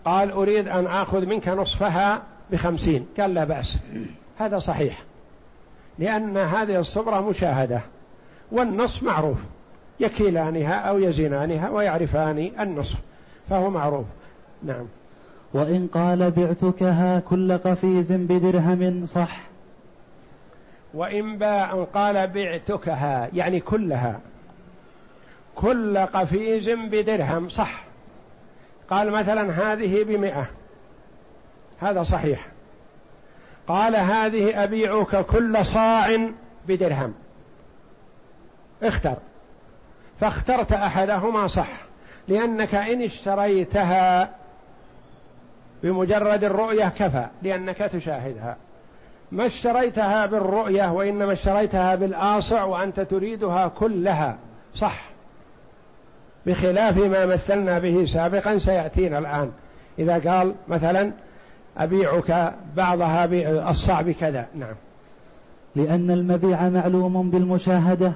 قال 0.05 0.31
أريد 0.31 0.67
أن 0.67 0.87
آخذ 0.87 1.25
منك 1.25 1.47
نصفها 1.47 2.21
بخمسين 2.51 3.05
قال 3.19 3.33
لا 3.33 3.43
بأس. 3.43 3.79
هذا 4.37 4.59
صحيح. 4.59 5.03
لأن 5.99 6.37
هذه 6.37 6.79
الصبرة 6.79 7.29
مشاهدة 7.29 7.81
والنصف 8.51 9.03
معروف. 9.03 9.37
يكيلانها 9.99 10.73
أو 10.73 10.99
يزنانها 10.99 11.69
ويعرفان 11.69 12.51
النصف 12.59 12.97
فهو 13.49 13.69
معروف. 13.69 14.05
نعم. 14.63 14.85
وإن 15.53 15.87
قال 15.87 16.31
بعتكها 16.31 17.19
كل 17.19 17.57
قفيز 17.57 18.11
بدرهم 18.11 19.05
صح. 19.05 19.41
وإن 20.93 21.37
باع 21.37 21.83
قال 21.83 22.27
بعتكها 22.27 23.29
يعني 23.33 23.59
كلها. 23.59 24.19
كل 25.55 25.97
قفيز 25.97 26.69
بدرهم 26.69 27.49
صح. 27.49 27.83
قال 28.89 29.11
مثلا 29.11 29.51
هذه 29.51 30.03
بمئة. 30.03 30.49
هذا 31.79 32.03
صحيح. 32.03 32.47
قال 33.67 33.95
هذه 33.95 34.63
أبيعك 34.63 35.25
كل 35.25 35.65
صاع 35.65 36.29
بدرهم. 36.67 37.13
اختر. 38.83 39.17
فاخترت 40.19 40.71
أحدهما 40.71 41.47
صح 41.47 41.69
لأنك 42.27 42.75
إن 42.75 43.01
اشتريتها 43.01 44.35
بمجرد 45.83 46.43
الرؤية 46.43 46.89
كفى. 46.89 47.25
لأنك 47.41 47.77
تشاهدها. 47.77 48.57
ما 49.31 49.45
اشتريتها 49.45 50.25
بالرؤية 50.25 50.91
وإنما 50.91 51.31
اشتريتها 51.33 51.95
بالآصع 51.95 52.63
وأنت 52.63 52.99
تريدها 52.99 53.67
كلها. 53.67 54.37
صح. 54.75 55.03
بخلاف 56.45 56.97
ما 56.97 57.25
مثلنا 57.25 57.79
به 57.79 58.05
سابقا 58.05 58.57
سيأتينا 58.57 59.19
الآن. 59.19 59.51
إذا 59.99 60.31
قال 60.31 60.55
مثلا 60.67 61.11
أبيعك 61.77 62.53
بعضها 62.75 63.25
الصع 63.69 64.01
بكذا. 64.01 64.45
نعم. 64.55 64.75
لأن 65.75 66.11
المبيع 66.11 66.69
معلوم 66.69 67.29
بالمشاهدة. 67.29 68.13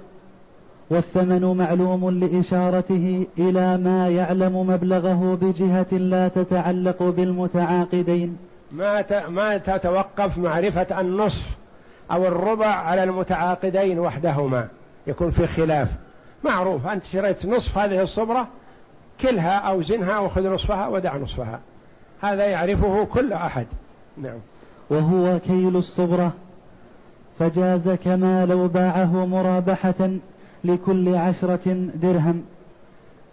والثمن 0.89 1.57
معلوم 1.57 2.09
لإشارته 2.09 3.27
إلى 3.37 3.77
ما 3.77 4.09
يعلم 4.09 4.67
مبلغه 4.67 5.37
بجهة 5.41 5.97
لا 5.97 6.27
تتعلق 6.27 7.03
بالمتعاقدين. 7.03 8.37
ما 8.71 9.05
ما 9.29 9.57
تتوقف 9.57 10.37
معرفة 10.37 11.01
النصف 11.01 11.45
أو 12.11 12.27
الربع 12.27 12.67
على 12.67 13.03
المتعاقدين 13.03 13.99
وحدهما. 13.99 14.67
يكون 15.07 15.31
في 15.31 15.47
خلاف. 15.47 15.91
معروف. 16.43 16.87
أنت 16.87 17.03
شريت 17.03 17.45
نصف 17.45 17.77
هذه 17.77 18.01
الصبرة 18.01 18.47
كلها 19.21 19.57
أو 19.57 19.81
زنها 19.81 20.19
وخذ 20.19 20.49
نصفها 20.49 20.87
ودع 20.87 21.17
نصفها. 21.17 21.59
هذا 22.21 22.45
يعرفه 22.45 23.05
كل 23.05 23.33
أحد. 23.33 23.67
نعم. 24.17 24.39
وهو 24.89 25.39
كيل 25.39 25.75
الصبرة. 25.75 26.31
فجاز 27.39 27.89
كما 27.89 28.45
لو 28.45 28.67
باعه 28.67 29.25
مرابحة 29.25 30.09
لكل 30.63 31.15
عشرة 31.15 31.89
درهم. 31.95 32.45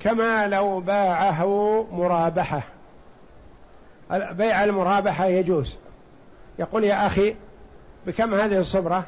كما 0.00 0.48
لو 0.48 0.80
باعه 0.80 1.46
مرابحة. 1.92 2.62
بيع 4.10 4.64
المرابحة 4.64 5.26
يجوز. 5.26 5.76
يقول 6.58 6.84
يا 6.84 7.06
أخي 7.06 7.34
بكم 8.06 8.34
هذه 8.34 8.58
الصبرة؟ 8.58 9.04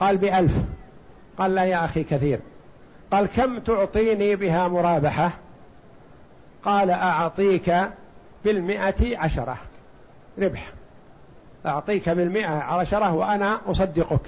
قال 0.00 0.16
بألف. 0.16 0.52
قال 1.38 1.54
لا 1.54 1.64
يا 1.64 1.84
أخي 1.84 2.04
كثير. 2.04 2.40
قال 3.10 3.26
كم 3.26 3.58
تعطيني 3.58 4.36
بها 4.36 4.68
مرابحة؟ 4.68 5.30
قال 6.64 6.90
أعطيك 6.90 7.74
بالمئة 8.44 9.18
عشرة 9.18 9.56
ربح. 10.38 10.72
أعطيك 11.66 12.08
بالمئة 12.08 12.50
عشرة 12.50 13.14
وأنا 13.14 13.60
أصدقك. 13.66 14.26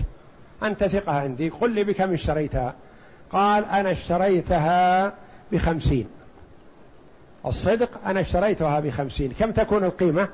أنت 0.62 0.85
ثقة 0.85 1.12
عندي. 1.12 1.48
قل 1.48 1.70
لي 1.70 1.85
بكم 1.85 2.12
اشتريتها. 2.12 2.74
قال 3.32 3.64
أنا 3.64 3.90
اشتريتها 3.90 5.12
بخمسين. 5.52 6.06
الصدق 7.46 7.90
أنا 8.06 8.20
اشتريتها 8.20 8.80
بخمسين. 8.80 9.32
كم 9.32 9.50
تكون 9.50 9.84
القيمة؟ 9.84 10.28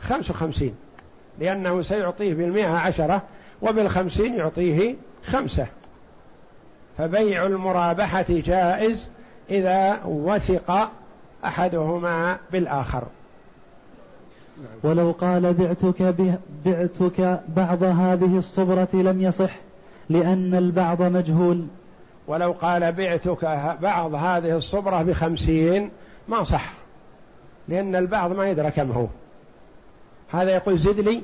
خمس 0.00 0.30
وخمسين. 0.30 0.74
لأنه 1.38 1.82
سيعطيه 1.82 2.34
بالمئة 2.34 2.68
عشرة 2.68 3.22
وبالخمسين 3.62 4.34
يعطيه 4.34 4.94
خمسة. 5.24 5.66
فبيع 6.98 7.46
المرابحة 7.46 8.26
جائز 8.28 9.08
إذا 9.50 10.00
وثق 10.04 10.90
أحدهما 11.44 12.38
بالآخر. 12.52 13.02
ولو 14.82 15.10
قال 15.10 15.54
بعتك 15.54 16.14
بعتك 16.64 17.40
بعض 17.56 17.82
هذه 17.82 18.38
الصبرة 18.38 18.88
لم 18.92 19.22
يصح 19.22 19.50
لأن 20.08 20.54
البعض 20.54 21.02
مجهول. 21.02 21.66
ولو 22.26 22.52
قال 22.52 22.92
بعتك 22.92 23.44
بعض 23.82 24.14
هذه 24.14 24.56
الصبرة 24.56 25.02
بخمسين 25.02 25.90
ما 26.28 26.44
صح 26.44 26.72
لأن 27.68 27.96
البعض 27.96 28.32
ما 28.32 28.48
يدرى 28.48 28.70
كم 28.70 28.92
هو. 28.92 29.06
هذا 30.30 30.50
يقول 30.50 30.78
زد 30.78 31.00
لي 31.00 31.22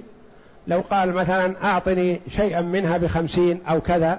لو 0.66 0.80
قال 0.90 1.12
مثلا 1.12 1.64
أعطني 1.64 2.20
شيئا 2.28 2.60
منها 2.60 2.98
بخمسين 2.98 3.60
أو 3.66 3.80
كذا 3.80 4.18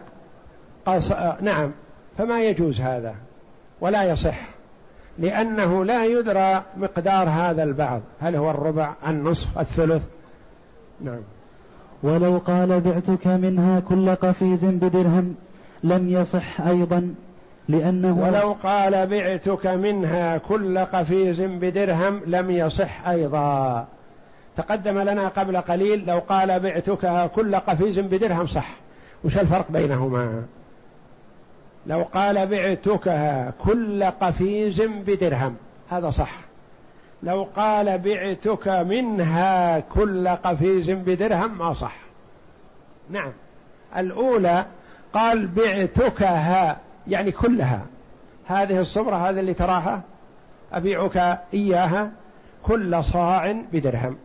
قال 0.85 1.01
نعم 1.41 1.71
فما 2.17 2.43
يجوز 2.43 2.79
هذا 2.79 3.15
ولا 3.81 4.03
يصح 4.03 4.39
لأنه 5.19 5.85
لا 5.85 6.05
يدرى 6.05 6.63
مقدار 6.77 7.29
هذا 7.29 7.63
البعض 7.63 8.01
هل 8.19 8.35
هو 8.35 8.51
الربع 8.51 8.93
النصف 9.07 9.59
الثلث. 9.59 10.03
نعم. 11.01 11.21
ولو 12.03 12.37
قال 12.37 12.79
بعتك 12.79 13.27
منها 13.27 13.79
كل 13.79 14.15
قفيز 14.15 14.65
بدرهم 14.65 15.35
لم 15.83 16.09
يصح 16.09 16.61
أيضا 16.61 17.15
لأنه 17.69 18.19
ولو 18.19 18.55
قال 18.63 19.07
بعتك 19.07 19.67
منها 19.67 20.37
كل 20.37 20.79
قفيز 20.79 21.41
بدرهم 21.41 22.21
لم 22.25 22.51
يصح 22.51 23.07
أيضا. 23.07 23.87
تقدم 24.57 24.99
لنا 24.99 25.27
قبل 25.27 25.57
قليل 25.57 26.05
لو 26.05 26.19
قال 26.19 26.59
بعتك 26.59 27.31
كل 27.35 27.55
قفيز 27.55 27.99
بدرهم 27.99 28.47
صح. 28.47 28.69
وش 29.23 29.37
الفرق 29.37 29.71
بينهما؟ 29.71 30.43
لو 31.87 32.03
قال 32.03 32.47
بعتكها 32.47 33.53
كل 33.65 34.03
قفيز 34.03 34.81
بدرهم 34.81 35.55
هذا 35.89 36.09
صح. 36.09 36.37
لو 37.23 37.47
قال 37.55 37.97
بعتك 37.97 38.67
منها 38.67 39.79
كل 39.79 40.27
قفيز 40.27 40.91
بدرهم 40.91 41.57
ما 41.57 41.73
صح. 41.73 41.95
نعم. 43.09 43.31
الأولى 43.97 44.65
قال 45.13 45.47
بعتكها 45.47 46.77
يعني 47.07 47.31
كلها. 47.31 47.85
هذه 48.45 48.79
الصبرة 48.79 49.15
هذه 49.15 49.39
اللي 49.39 49.53
تراها 49.53 50.01
أبيعك 50.73 51.39
إياها 51.53 52.11
كل 52.63 53.03
صاع 53.03 53.51
بدرهم. 53.73 54.17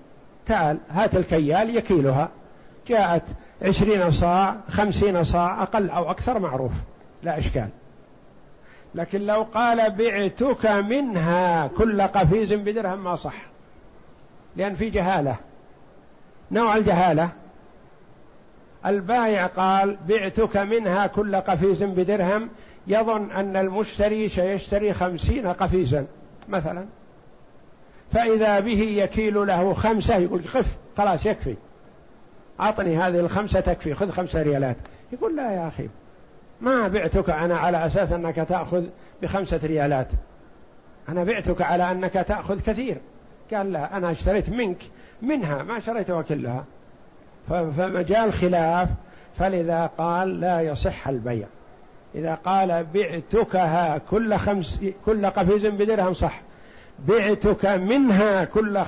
تعال 0.46 0.78
هات 0.90 1.16
الكيال 1.16 1.76
يكيلها. 1.76 2.28
جاءت 2.88 3.22
عشرين 3.62 4.10
صاع 4.10 4.56
خمسين 4.68 5.24
صاع 5.24 5.62
أقل 5.62 5.90
أو 5.90 6.10
أكثر 6.10 6.38
معروف 6.38 6.72
لا 7.22 7.38
إشكال. 7.38 7.68
لكن 8.94 9.20
لو 9.26 9.42
قال 9.42 9.90
بعتك 9.90 10.66
منها 10.66 11.66
كل 11.66 12.02
قفيز 12.02 12.52
بدرهم 12.52 13.04
ما 13.04 13.16
صح 13.16 13.46
لأن 14.56 14.74
في 14.74 14.90
جهالة 14.90 15.36
نوع 16.50 16.76
الجهالة 16.76 17.28
البائع 18.86 19.46
قال 19.46 19.98
بعتك 20.08 20.56
منها 20.56 21.06
كل 21.06 21.36
قفيز 21.36 21.82
بدرهم 21.82 22.48
يظن 22.86 23.30
أن 23.30 23.56
المشتري 23.56 24.28
سيشتري 24.28 24.92
خمسين 24.92 25.46
قفيزا 25.46 26.06
مثلا. 26.48 26.86
فإذا 28.12 28.60
به 28.60 28.80
يكيل 28.80 29.46
له 29.46 29.74
خمسة 29.74 30.16
يقول 30.16 30.44
خف 30.44 30.76
خلاص 30.96 31.26
يكفي. 31.26 31.56
أعطني 32.60 32.96
هذه 32.96 33.20
الخمسة 33.20 33.60
تكفي 33.60 33.94
خذ 33.94 34.10
خمسة 34.10 34.42
ريالات. 34.42 34.76
يقول 35.12 35.36
لا 35.36 35.52
يا 35.52 35.68
أخي 35.68 35.88
ما 36.60 36.88
بعتك 36.88 37.30
أنا 37.30 37.56
على 37.56 37.86
أساس 37.86 38.12
أنك 38.12 38.36
تأخذ 38.36 38.84
بخمسة 39.22 39.60
ريالات. 39.64 40.08
أنا 41.08 41.24
بعتك 41.24 41.62
على 41.62 41.90
أنك 41.90 42.12
تأخذ 42.12 42.60
كثير. 42.60 42.96
قال 43.52 43.72
لا 43.72 43.96
أنا 43.96 44.10
اشتريت 44.10 44.50
منك 44.50 44.78
منها 45.22 45.62
ما 45.62 45.80
شريتها 45.80 46.22
كلها 46.22 46.64
فمجال 47.48 48.32
خلاف 48.32 48.88
فلذا 49.38 49.90
قال 49.98 50.40
لا 50.40 50.60
يصح 50.60 51.08
البيع. 51.08 51.46
إذا 52.14 52.34
قال 52.34 52.86
بعتكها 52.94 53.98
كل 53.98 54.36
خمس 54.36 54.80
كل 55.06 55.26
قفيز 55.26 55.66
بدرهم 55.66 56.14
صح. 56.14 56.40
بعتك 57.08 57.66
منها 57.66 58.44
كل 58.44 58.82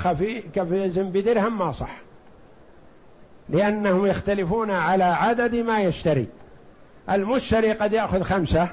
كفيز 0.55 0.99
بدرهم 0.99 1.59
ما 1.59 1.73
صح. 1.73 2.01
لأنهم 3.49 4.07
يختلفون 4.07 4.71
على 4.71 5.05
عدد 5.05 5.55
ما 5.55 5.81
يشتري. 5.81 6.27
المشتري 7.11 7.73
قد 7.73 7.92
يأخذ 7.92 8.23
خمسة 8.23 8.68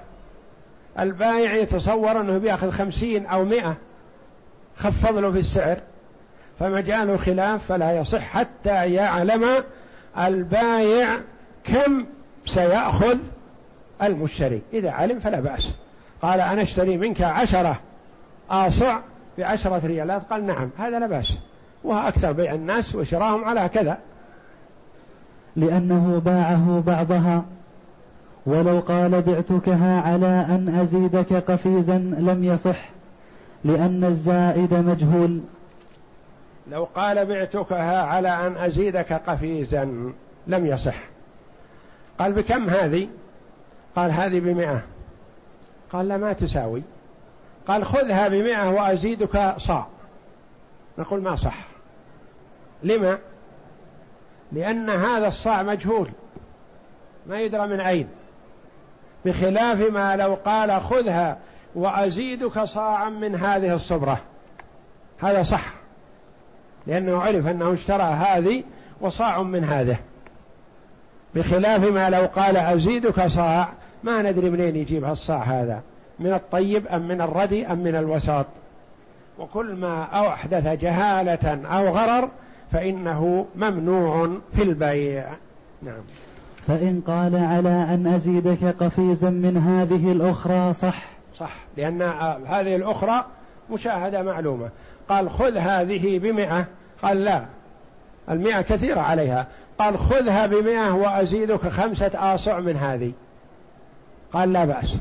البائع 1.00 1.54
يتصور 1.54 2.22
أنه 2.22 2.38
بيأخذ 2.38 2.72
خمسين 2.72 3.26
أو 3.26 3.46
مئة 3.46 3.78
خفض 4.76 5.18
له 5.18 5.32
في 5.32 5.40
السعر. 5.40 5.78
فمجال 6.60 7.20
خلاف 7.20 7.66
فلا 7.66 8.00
يصح 8.00 8.22
حتى 8.22 8.94
يعلم 8.94 9.44
البايع 10.20 11.08
كم 11.64 12.06
سيأخذ 12.46 13.18
المشتري. 14.04 14.62
إذا 14.74 14.92
علم 14.92 15.20
فلا 15.20 15.40
بأس. 15.40 15.72
قال 16.22 16.40
أنا 16.40 16.62
أشتري 16.62 16.98
منك 16.98 17.22
عشرة 17.22 17.80
آصع 18.50 19.00
بعشرة 19.38 19.86
ريالات؟ 19.86 20.22
قال 20.30 20.46
نعم 20.46 20.70
هذا 20.78 21.00
لا 21.00 21.08
بأس. 21.08 21.38
وأكثر 21.84 22.32
بيع 22.32 22.54
الناس 22.54 22.96
وشراهم 22.96 23.46
على 23.46 23.70
كذا. 23.70 23.98
لأنه 25.56 26.22
باعه 26.26 26.84
بعضها. 26.88 27.46
ولو 28.46 28.80
قال 28.80 29.22
بعتكها 29.22 30.02
على 30.02 30.46
أن 30.50 30.80
أزيدك 30.82 31.34
قفيزا 31.34 31.98
لم 31.98 32.44
يصح 32.44 32.90
لأن 33.64 34.04
الزائد 34.04 34.74
مجهول. 34.74 35.42
لو 36.68 36.84
قال 36.96 37.26
بعتكها 37.26 38.02
على 38.02 38.30
أن 38.30 38.58
أزيدك 38.58 39.14
قفيزا 39.14 40.14
لم 40.48 40.66
يصح. 40.66 40.96
قال 42.20 42.34
بكم 42.34 42.70
هذه؟ 42.70 43.08
قال 43.96 44.12
هذه 44.12 44.40
بمئة. 44.40 44.84
قال 45.92 46.08
لا 46.08 46.18
ما 46.18 46.34
تساوي. 46.34 46.84
قال 47.68 47.86
خذها 47.86 48.28
بمئة 48.28 48.70
وأزيدك 48.70 49.56
صاع. 49.58 49.88
نقول 50.98 51.22
ما 51.22 51.36
صح. 51.36 51.68
لما؟ 52.84 53.18
لأن 54.52 54.90
هذا 54.90 55.28
الصاع 55.28 55.64
مجهول. 55.64 56.10
ما 57.28 57.40
يدرى 57.40 57.68
من 57.68 57.80
أين 57.80 58.08
بخلاف 59.26 59.92
ما 59.92 60.16
لو 60.16 60.34
قال 60.46 60.82
خذها 60.82 61.38
وأزيدك 61.76 62.64
صاعا 62.64 63.10
من 63.10 63.36
هذه 63.36 63.74
الصبرة. 63.74 64.22
هذا 65.20 65.44
صح. 65.44 65.85
لأنه 66.88 67.22
عرف 67.22 67.48
أنه 67.48 67.74
اشترى 67.74 68.04
هذه 68.04 68.64
وصاع 69.02 69.42
من 69.42 69.64
هذه. 69.64 69.98
بخلاف 71.36 71.92
ما 71.92 72.10
لو 72.10 72.26
قال 72.26 72.58
أزيدك 72.58 73.28
صاع 73.28 73.70
ما 74.04 74.22
ندري 74.22 74.50
منين 74.50 74.76
يجيب 74.76 75.04
هالصاع 75.04 75.44
هذا. 75.44 75.82
من 76.20 76.34
الطيب 76.34 76.88
أم 76.88 77.08
من 77.08 77.22
الردي 77.22 77.68
أم 77.68 77.80
من 77.80 77.96
الوساط. 77.96 78.46
وكل 79.40 79.76
ما 79.76 80.28
أحدث 80.28 80.68
جهالة 80.68 81.68
أو 81.68 81.88
غرر 81.88 82.30
فإنه 82.72 83.46
ممنوع 83.56 84.30
في 84.56 84.64
البيع. 84.64 85.26
نعم. 85.84 86.02
فإن 86.68 87.02
قال 87.08 87.36
على 87.36 87.70
أن 87.70 88.08
أزيدك 88.08 88.84
قفيزا 88.84 89.30
من 89.30 89.58
هذه 89.58 90.12
الأخرى 90.12 90.74
صح. 90.74 91.04
صح 91.38 91.56
لأن 91.78 92.02
هذه 92.48 92.76
الأخرى 92.76 93.26
مشاهدة 93.72 94.22
معلومة. 94.22 94.70
قال 95.10 95.30
خذ 95.30 95.58
هذه 95.58 96.20
بمئة 96.20 96.66
قال 97.02 97.24
لا 97.24 97.46
المئة 98.30 98.62
كثيرة 98.62 99.00
عليها 99.00 99.48
قال 99.80 100.00
خذها 100.00 100.48
بمئة 100.48 100.92
وأزيدك 100.92 101.68
خمسة 101.68 102.12
آصع 102.16 102.60
من 102.60 102.78
هذه 102.78 103.12
قال 104.34 104.54
لا 104.54 104.66
بأس 104.66 104.98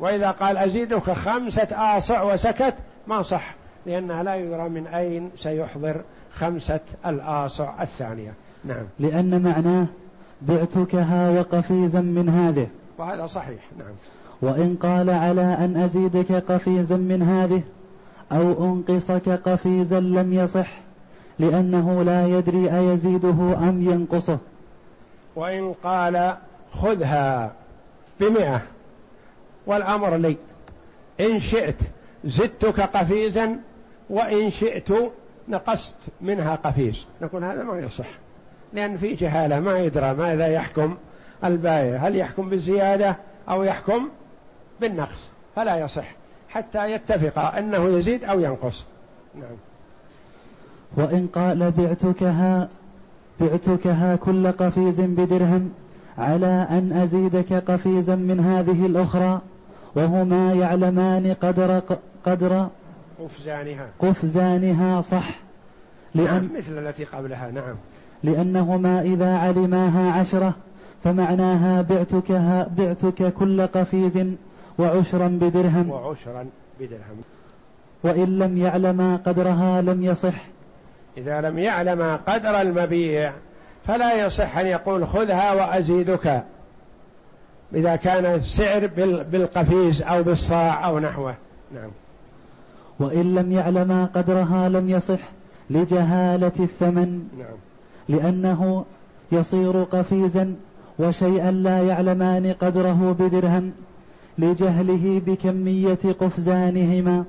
وإذا 0.00 0.30
قال 0.30 0.56
أزيدك 0.56 1.10
خمسة 1.10 1.68
آصع 1.72 2.22
وسكت 2.22 2.74
ما 3.06 3.22
صح 3.22 3.54
لأنها 3.86 4.22
لا 4.22 4.34
يدرى 4.34 4.68
من 4.68 4.86
أين 4.86 5.30
سيحضر 5.38 6.00
خمسة 6.34 6.80
الآصع 7.06 7.82
الثانية. 7.82 8.34
نعم. 8.64 8.84
لأن 8.98 9.42
معناه 9.42 9.86
بعتكها 10.42 11.30
وقفيزا 11.30 12.00
من 12.00 12.28
هذه. 12.28 12.68
وهذا 12.98 13.26
صحيح. 13.26 13.60
نعم. 13.78 13.94
وإن 14.42 14.76
قال 14.82 15.10
على 15.10 15.42
أن 15.42 15.76
أزيدك 15.76 16.32
قفيزا 16.32 16.96
من 16.96 17.22
هذه 17.22 17.62
أو 18.32 18.64
أنقصك 18.64 19.28
قفيزا 19.28 20.00
لم 20.00 20.32
يصح 20.32 20.68
لأنه 21.38 22.02
لا 22.02 22.26
يدري 22.26 22.78
أيزيده 22.78 23.58
أم 23.68 23.82
ينقصه. 23.82 24.38
وإن 25.36 25.72
قال 25.72 26.36
خذها 26.70 27.52
بمئة 28.20 28.62
والأمر 29.66 30.16
لي. 30.16 30.36
إن 31.20 31.40
شئت 31.40 31.76
زدتك 32.24 32.80
قفيزا 32.80 33.60
وإن 34.10 34.50
شئت 34.50 34.88
نقصت 35.48 35.96
منها 36.20 36.54
قفيز. 36.54 37.06
نقول 37.22 37.44
هذا 37.44 37.62
ما 37.62 37.78
يصح 37.78 38.08
لأن 38.72 38.96
في 38.96 39.14
جهالة 39.14 39.60
ما 39.60 39.78
يدرى 39.78 40.14
ماذا 40.14 40.46
يحكم 40.46 40.96
البايع. 41.44 41.96
هل 41.96 42.16
يحكم 42.16 42.48
بالزيادة 42.50 43.16
أو 43.48 43.62
يحكم 43.62 44.08
بالنقص؟ 44.80 45.28
فلا 45.56 45.76
يصح. 45.76 46.21
حتى 46.52 46.92
يتفق 46.92 47.38
أنه 47.38 47.98
يزيد 47.98 48.24
أو 48.24 48.40
ينقص. 48.40 48.84
نعم. 49.34 49.56
وإن 50.96 51.26
قال 51.26 51.70
بعتكها 51.70 52.68
بعتكها 53.40 54.16
كل 54.16 54.52
قفيز 54.52 55.00
بدرهم 55.00 55.72
على 56.18 56.66
أن 56.70 56.92
أزيدك 56.92 57.52
قفيزا 57.52 58.16
من 58.16 58.40
هذه 58.40 58.86
الأخرى 58.86 59.40
وهما 59.94 60.54
يعلمان 60.54 61.34
قدر 61.42 61.82
قدر 62.26 62.68
قفزانها. 63.18 63.86
قفزانها 63.98 65.00
صح. 65.00 65.38
لأن 66.14 66.26
نعم 66.26 66.58
مثل 66.58 66.88
التي 66.88 67.04
قبلها 67.04 67.50
نعم. 67.50 67.74
لأنهما 68.22 69.00
إذا 69.00 69.36
علماها 69.36 70.12
عشرة 70.12 70.54
فمعناها 71.04 71.82
بعتكها 71.82 72.68
بعتك 72.76 73.32
كل 73.32 73.66
قفيز 73.66 74.26
وعشرا 74.82 75.28
بدرهم. 75.28 75.90
وعشرا 75.90 76.46
بدرهم. 76.80 77.22
وإن 78.04 78.38
لم 78.38 78.56
يعلما 78.56 79.16
قدرها 79.16 79.82
لم 79.82 80.02
يصح. 80.02 80.34
إذا 81.16 81.40
لم 81.40 81.58
يعلم 81.58 82.18
قدر 82.26 82.60
المبيع 82.60 83.32
فلا 83.86 84.26
يصح 84.26 84.58
أن 84.58 84.66
يقول 84.66 85.06
خذها 85.06 85.52
وأزيدك. 85.52 86.42
إذا 87.74 87.96
كان 87.96 88.24
السعر 88.24 88.86
بالقفيز 89.32 90.02
أو 90.02 90.22
بالصاع 90.22 90.86
أو 90.86 90.98
نحوه. 90.98 91.34
نعم. 91.74 91.90
وإن 93.00 93.34
لم 93.34 93.52
يعلما 93.52 94.04
قدرها 94.04 94.68
لم 94.68 94.90
يصح 94.90 95.20
لجهالة 95.70 96.52
الثمن. 96.60 97.28
نعم. 97.38 97.56
لأنه 98.08 98.84
يصير 99.32 99.82
قفيزا 99.82 100.54
وشيئا 100.98 101.50
لا 101.50 101.82
يعلمان 101.82 102.54
قدره 102.60 103.16
بدرهم. 103.18 103.72
لجهله 104.38 105.22
بكمية 105.26 105.98
قفزانهما. 106.20 107.24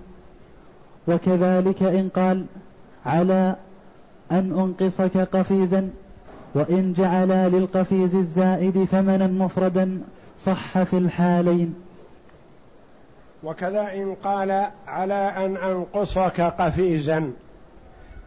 وكذلك 1.08 1.84
إن 1.84 2.10
قال 2.10 2.46
على 3.06 3.56
أن 4.32 4.52
أنقصك 4.60 5.18
قفيزا 5.18 5.90
وإن 6.56 6.94
جعل 6.94 7.52
للقفيز 7.52 8.16
الزائد 8.16 8.84
ثمنا 8.84 9.28
مفردا 9.28 10.02
صح 10.38 10.84
في 10.84 10.98
الحالين. 10.98 11.76
وكذا 13.44 13.94
إن 13.94 14.16
قال 14.24 14.68
على 14.88 15.14
أن 15.14 15.58
أنقصك 15.58 16.42
قفيزا 16.42 17.32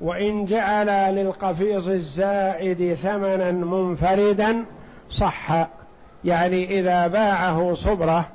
وإن 0.01 0.45
جعل 0.45 1.15
للقفيز 1.15 1.89
الزائد 1.89 2.95
ثمنا 2.95 3.53
منفردا 3.53 4.65
صح. 5.11 5.69
يعني 6.25 6.81
إذا 6.81 7.07
باعه 7.07 7.75
صبرة 7.75 8.29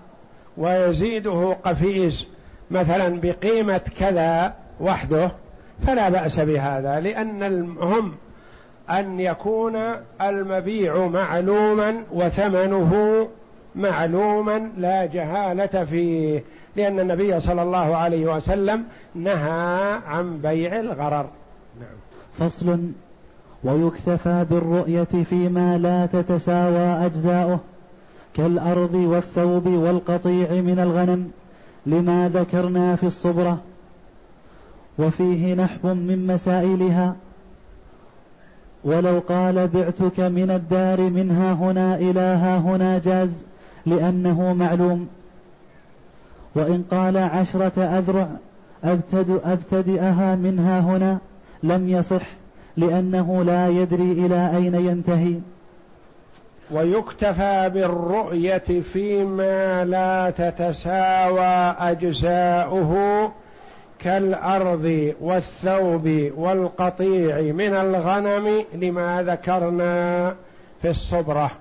ويزيده 0.58 1.58
قفيز 1.64 2.26
مثلا 2.72 3.20
بقيمة 3.22 3.82
كذا 4.00 4.54
وحده 4.82 5.32
فلا 5.88 6.10
بأس 6.10 6.40
بهذا 6.40 7.00
لأن 7.00 7.44
المهم 7.44 8.14
أن 8.90 9.20
يكون 9.20 9.76
المبيع 10.22 11.08
معلوما 11.08 12.04
وثمنه 12.12 13.28
معلوما 13.76 14.72
لا 14.78 15.06
جهالة 15.06 15.86
فيه 15.86 16.44
لأن 16.76 17.00
النبي 17.00 17.40
صلى 17.40 17.62
الله 17.62 17.96
عليه 17.96 18.36
وسلم 18.36 18.84
نهى 19.16 19.94
عن 20.08 20.38
بيع 20.38 20.80
الغرر 20.80 21.30
نعم. 21.80 21.98
فصل 22.34 22.80
ويكتفى 23.64 24.46
بالرؤية 24.50 25.04
فيما 25.04 25.78
لا 25.78 26.06
تتساوى 26.06 27.06
أجزاؤه 27.06 27.60
كالأرض 28.34 28.94
والثوب 28.94 29.68
والقطيع 29.68 30.62
من 30.62 30.80
الغنم 30.80 31.32
لما 31.86 32.30
ذكرنا 32.30 32.96
في 32.96 33.06
الصبرة 33.08 33.58
وفيه 35.00 35.56
نحو 35.56 35.94
من 35.94 36.28
مسائلها. 36.28 37.16
ولو 38.84 39.20
قال 39.30 39.68
بعتك 39.68 40.20
من 40.20 40.52
الدار 40.52 41.02
منها 41.02 41.54
هنا 41.54 41.96
إلى 41.96 42.20
ها 42.20 42.58
هنا 42.58 43.00
جاز 43.00 43.42
لأنه 43.86 44.54
معلوم. 44.54 45.08
وإن 46.56 46.84
قال 46.92 47.18
عشرة 47.18 47.84
أذرع 47.84 48.28
أبتدئ 48.84 49.40
أبتدئها 49.54 50.36
منها 50.36 50.80
هنا 50.80 51.18
لم 51.64 51.90
يصح 51.90 52.28
لأنه 52.78 53.44
لا 53.44 53.68
يدري 53.68 54.12
إلى 54.12 54.58
أين 54.58 54.76
ينتهي. 54.76 55.36
ويكتفى 56.72 57.70
بالرؤية 57.74 58.82
فيما 58.94 59.86
لا 59.86 60.30
تتساوى 60.30 61.76
أجزاؤه 61.80 63.32
كالأرض 64.00 65.14
والثوب 65.22 66.32
والقطيع 66.38 67.42
من 67.42 67.74
الغنم 67.74 68.66
لما 68.74 69.24
ذكرنا 69.24 70.36
في 70.82 70.90
الصبرة. 70.90 71.52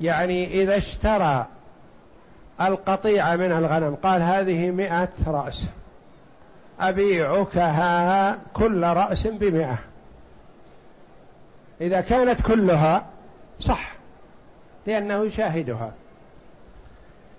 يعني 0.00 0.62
إذا 0.62 0.76
اشترى 0.76 1.46
القطيع 2.60 3.36
من 3.36 3.52
الغنم 3.52 3.94
قال 3.94 4.22
هذه 4.22 4.70
مئة 4.70 5.08
رأس 5.26 5.64
أبيعكها 6.80 8.38
كل 8.52 8.82
رأس 8.82 9.26
بمئة. 9.26 9.78
إذا 11.80 12.00
كانت 12.00 12.40
كلها 12.40 13.06
صح. 13.60 13.97
لأنه 14.86 15.24
يشاهدها. 15.24 15.92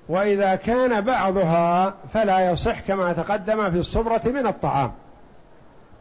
وإذا 0.09 0.55
كان 0.55 1.01
بعضها 1.01 1.93
فلا 2.13 2.51
يصح 2.51 2.79
كما 2.79 3.13
تقدم 3.13 3.71
في 3.71 3.77
الصبرة 3.77 4.21
من 4.25 4.47
الطعام. 4.47 4.91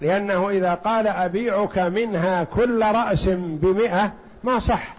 لأنه 0.01 0.51
إذا 0.51 0.75
قال 0.75 1.07
أبيعك 1.07 1.79
منها 1.79 2.45
كل 2.45 2.83
رأس 2.83 3.29
بمئة 3.39 4.13
ما 4.45 4.59
صح. 4.59 4.95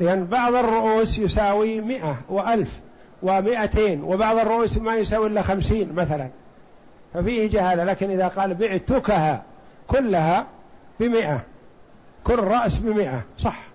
لأن 0.00 0.24
بعض 0.26 0.54
الرؤوس 0.54 1.18
يساوي 1.18 1.80
مئة 1.80 2.16
وألف 2.28 2.80
ومئتين 3.22 4.04
وبعض 4.04 4.36
الرؤوس 4.36 4.78
ما 4.78 4.94
يساوي 4.94 5.26
إلا 5.26 5.42
خمسين 5.42 5.92
مثلا. 5.92 6.28
ففيه 7.14 7.50
جهالة. 7.50 7.84
لكن 7.84 8.10
إذا 8.10 8.28
قال 8.28 8.54
بعتكها 8.54 9.42
كلها 9.88 10.46
بمئة 11.00 11.40
كل 12.24 12.38
رأس 12.38 12.78
بمئة 12.78 13.22
صح. 13.38 13.73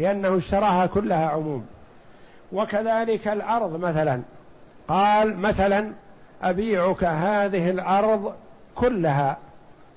لأنه 0.00 0.36
اشتراها 0.36 0.86
كلها 0.86 1.28
عموم. 1.28 1.66
وكذلك 2.52 3.28
الأرض 3.28 3.80
مثلا. 3.80 4.22
قال 4.88 5.36
مثلا 5.36 5.92
أبيعك 6.42 7.04
هذه 7.04 7.70
الأرض 7.70 8.34
كلها 8.74 9.38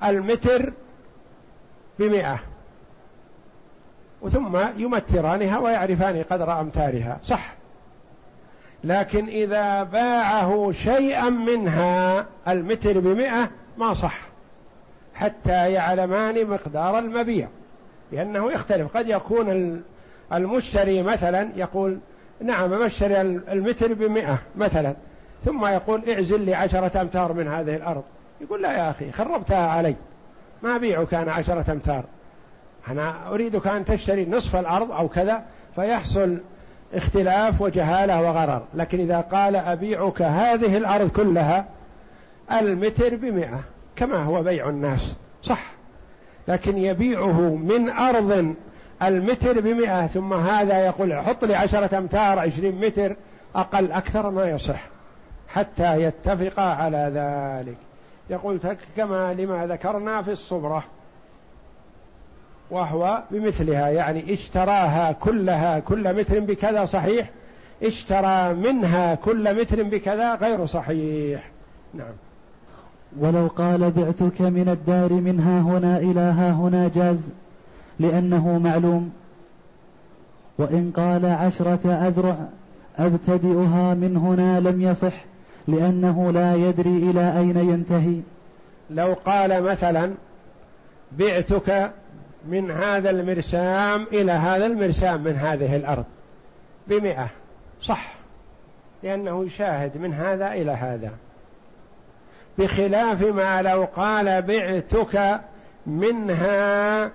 المتر 0.03 0.73
بمئة. 1.99 2.39
ثم 4.31 4.57
يمترانها 4.77 5.57
ويعرفان 5.57 6.23
قدر 6.29 6.59
أمتارها 6.59 7.17
صح. 7.23 7.53
لكن 8.83 9.27
إذا 9.27 9.83
باعه 9.83 10.71
شيئا 10.71 11.29
منها 11.29 12.25
المتر 12.47 12.99
بمئة 12.99 13.49
ما 13.77 13.93
صح. 13.93 14.19
حتى 15.15 15.71
يعلمان 15.71 16.47
مقدار 16.47 16.99
المبيع. 16.99 17.47
لأنه 18.11 18.51
يختلف. 18.51 18.97
قد 18.97 19.07
يكون 19.07 19.83
المشتري 20.33 21.03
مثلا 21.03 21.49
يقول 21.55 21.99
نعم 22.41 22.69
مشتري 22.69 23.21
المتر 23.21 23.93
بمئة 23.93 24.39
مثلا. 24.55 24.93
ثم 25.45 25.65
يقول 25.65 26.09
اعزل 26.09 26.41
لي 26.41 26.55
عشرة 26.55 27.01
أمتار 27.01 27.33
من 27.33 27.47
هذه 27.47 27.75
الأرض. 27.75 28.03
يقول 28.41 28.61
لا 28.61 28.77
يا 28.77 28.89
أخي 28.89 29.11
خربتها 29.11 29.67
علي. 29.67 29.95
ما 30.63 30.75
أبيعك 30.75 31.13
أنا 31.13 31.33
عشرة 31.33 31.71
أمتار. 31.71 32.03
أنا 32.87 33.29
أريدك 33.29 33.67
أن 33.67 33.85
تشتري 33.85 34.25
نصف 34.25 34.55
الأرض 34.55 34.91
أو 34.91 35.07
كذا 35.07 35.43
فيحصل 35.75 36.37
اختلاف 36.93 37.61
وجهالة 37.61 38.21
وغرر. 38.21 38.61
لكن 38.73 38.99
إذا 38.99 39.21
قال 39.21 39.55
أبيعك 39.55 40.21
هذه 40.21 40.77
الأرض 40.77 41.09
كلها 41.09 41.65
المتر 42.51 43.15
بمئة. 43.15 43.59
كما 43.95 44.23
هو 44.23 44.43
بيع 44.43 44.69
الناس. 44.69 45.15
صح. 45.43 45.63
لكن 46.47 46.77
يبيعه 46.77 47.55
من 47.55 47.89
أرض 47.89 48.55
المتر 49.07 49.59
بمئة 49.59 50.07
ثم 50.07 50.33
هذا 50.33 50.85
يقول 50.85 51.15
حط 51.15 51.45
لي 51.45 51.55
عشرة 51.55 51.97
أمتار 51.97 52.39
عشرين 52.39 52.85
متر 52.85 53.15
أقل 53.55 53.91
أكثر 53.91 54.29
ما 54.29 54.49
يصح 54.49 54.81
حتى 55.47 56.03
يتفقا 56.03 56.61
على 56.61 57.11
ذلك. 57.15 57.77
يقول 58.29 58.59
كما 58.97 59.33
لما 59.33 59.67
ذكرنا 59.67 60.21
في 60.21 60.31
الصبرة 60.31 60.83
وهو 62.71 63.23
بمثلها 63.31 63.89
يعني 63.89 64.33
اشتراها 64.33 65.11
كلها 65.11 65.79
كل 65.79 66.15
متر 66.15 66.39
بكذا 66.39 66.85
صحيح 66.85 67.29
اشترى 67.83 68.53
منها 68.53 69.15
كل 69.15 69.61
متر 69.61 69.83
بكذا 69.83 70.35
غير 70.35 70.65
صحيح. 70.65 71.51
نعم. 71.93 72.13
ولو 73.19 73.47
قال 73.47 73.91
بعتك 73.91 74.41
من 74.41 74.69
الدار 74.69 75.13
منها 75.13 75.61
هنا 75.61 75.97
إلى 75.97 76.19
ها 76.19 76.51
هنا 76.51 76.87
جاز 76.87 77.31
لأنه 78.03 78.57
معلوم. 78.57 79.13
وإن 80.57 80.91
قال 80.95 81.25
عشرة 81.25 81.93
أذرع 81.93 82.37
أبتدئها 82.97 83.93
من 83.93 84.17
هنا 84.17 84.59
لم 84.59 84.81
يصح 84.81 85.13
لأنه 85.67 86.31
لا 86.31 86.55
يدري 86.55 86.97
إلى 87.09 87.37
أين 87.37 87.57
ينتهي. 87.57 88.21
لو 88.89 89.13
قال 89.13 89.63
مثلا 89.63 90.13
بعتك 91.11 91.91
من 92.47 92.71
هذا 92.71 93.09
المرسام 93.09 94.03
إلى 94.03 94.31
هذا 94.31 94.65
المرسام 94.65 95.23
من 95.23 95.35
هذه 95.35 95.75
الأرض 95.75 96.05
بمئة 96.87 97.29
صح 97.81 98.15
لأنه 99.03 99.45
يشاهد 99.45 99.97
من 99.97 100.13
هذا 100.13 100.53
إلى 100.53 100.71
هذا. 100.71 101.11
بخلاف 102.57 103.21
ما 103.21 103.61
لو 103.61 103.87
قال 103.95 104.41
بعتك 104.41 105.41
منها 105.87 107.11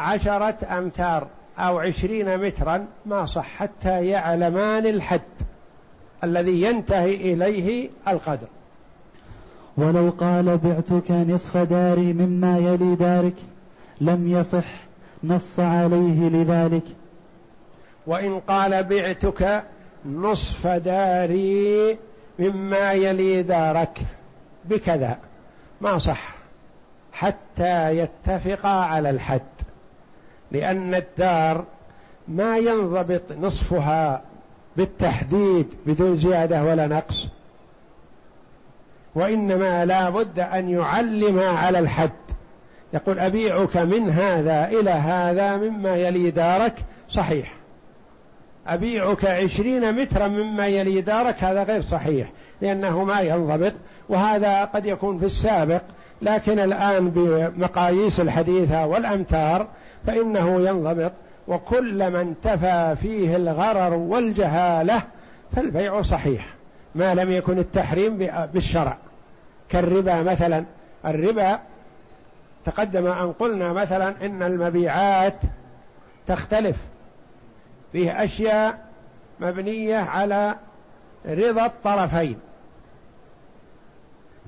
عشرة 0.00 0.78
أمتار 0.78 1.26
أو 1.58 1.78
عشرين 1.78 2.38
مترا 2.38 2.86
ما 3.06 3.26
صح 3.26 3.46
حتى 3.46 4.06
يعلمان 4.06 4.86
الحد 4.86 5.20
الذي 6.24 6.62
ينتهي 6.62 7.14
إليه 7.14 7.90
القدر. 8.08 8.46
ولو 9.76 10.10
قال 10.10 10.58
بعتك 10.58 11.10
نصف 11.10 11.56
داري 11.56 12.12
مما 12.12 12.58
يلي 12.58 12.94
دارك 12.94 13.34
لم 14.00 14.28
يصح 14.28 14.64
نص 15.24 15.60
عليه 15.60 16.28
لذلك. 16.28 16.84
وإن 18.06 18.40
قال 18.40 18.84
بعتك 18.84 19.64
نصف 20.06 20.66
داري 20.66 21.98
مما 22.38 22.92
يلي 22.92 23.42
دارك 23.42 23.98
بكذا 24.64 25.18
ما 25.80 25.98
صح 25.98 26.34
حتى 27.12 27.96
يتفقا 27.96 28.68
على 28.68 29.10
الحد. 29.10 29.40
لأن 30.52 30.94
الدار 30.94 31.64
ما 32.28 32.58
ينضبط 32.58 33.22
نصفها 33.40 34.22
بالتحديد 34.76 35.66
بدون 35.86 36.16
زيادة 36.16 36.64
ولا 36.64 36.86
نقص. 36.86 37.28
وإنما 39.14 39.84
لا 39.84 40.10
بد 40.10 40.40
أن 40.40 40.68
يعلم 40.68 41.38
على 41.38 41.78
الحد. 41.78 42.10
يقول 42.92 43.18
أبيعك 43.18 43.76
من 43.76 44.10
هذا 44.10 44.64
إلى 44.64 44.90
هذا 44.90 45.56
مما 45.56 45.96
يلي 45.96 46.30
دارك 46.30 46.74
صحيح. 47.08 47.52
أبيعك 48.66 49.24
عشرين 49.24 49.92
مترا 50.02 50.28
مما 50.28 50.66
يلي 50.66 51.00
دارك 51.00 51.44
هذا 51.44 51.62
غير 51.62 51.82
صحيح 51.82 52.32
لأنه 52.60 53.04
ما 53.04 53.20
ينضبط 53.20 53.72
وهذا 54.08 54.64
قد 54.64 54.86
يكون 54.86 55.18
في 55.18 55.26
السابق. 55.26 55.82
لكن 56.22 56.58
الآن 56.58 57.10
بمقاييس 57.10 58.20
الحديثة 58.20 58.86
والأمتار 58.86 59.66
فإنه 60.06 60.60
ينضبط 60.68 61.12
وكلما 61.48 62.20
انتفى 62.20 62.96
فيه 63.02 63.36
الغرر 63.36 63.94
والجهالة 63.94 65.02
فالبيع 65.56 66.02
صحيح 66.02 66.46
ما 66.94 67.14
لم 67.14 67.30
يكن 67.30 67.58
التحريم 67.58 68.18
بالشرع. 68.52 68.96
كالربا 69.68 70.22
مثلا 70.22 70.64
الربا 71.06 71.58
تقدم 72.64 73.06
أن 73.06 73.32
قلنا 73.32 73.72
مثلا 73.72 74.26
إن 74.26 74.42
المبيعات 74.42 75.36
تختلف 76.26 76.76
فيه 77.92 78.24
أشياء 78.24 78.78
مبنية 79.40 79.96
على 79.96 80.54
رضا 81.26 81.66
الطرفين. 81.66 82.38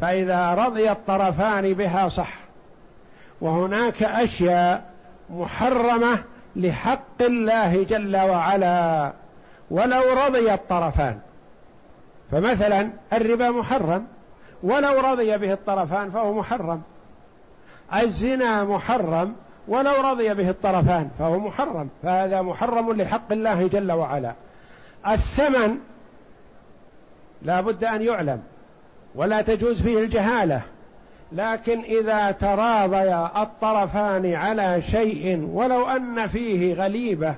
فإذا 0.01 0.55
رضي 0.55 0.91
الطرفان 0.91 1.75
بها 1.75 2.09
صح 2.09 2.39
وهناك 3.41 4.03
أشياء 4.03 4.92
محرمة 5.31 6.19
لحق 6.57 7.23
الله 7.23 7.83
جل 7.83 8.17
وعلا 8.17 9.13
ولو 9.71 10.03
رضي 10.27 10.55
الطرفان. 10.55 11.19
فمثلا 12.31 12.91
الربا 13.13 13.51
محرم 13.51 14.07
ولو 14.63 15.01
رضي 15.01 15.39
به 15.39 15.53
الطرفان 15.53 16.11
فهو 16.11 16.35
محرم. 16.35 16.83
الزنا 17.95 18.65
محرم 18.65 19.37
ولو 19.69 20.11
رضي 20.11 20.35
به 20.35 20.51
الطرفان 20.51 21.11
فهو 21.19 21.39
محرم. 21.39 21.89
فهذا 22.03 22.43
محرم 22.43 22.93
لحق 22.93 23.33
الله 23.33 23.69
جل 23.69 23.93
وعلا. 23.93 24.35
الثمن 25.09 25.77
لا 27.43 27.61
بد 27.61 27.85
أن 27.85 28.03
يعلم 28.03 28.43
ولا 29.15 29.43
تجوز 29.43 29.83
فيه 29.83 29.99
الجهالة. 29.99 30.63
لكن 31.35 31.81
إذا 31.81 32.31
تراضيا 32.31 33.43
الطرفان 33.43 34.35
على 34.35 34.83
شيء 34.83 35.49
ولو 35.53 35.89
أن 35.89 36.27
فيه 36.27 36.75
غليبة 36.75 37.35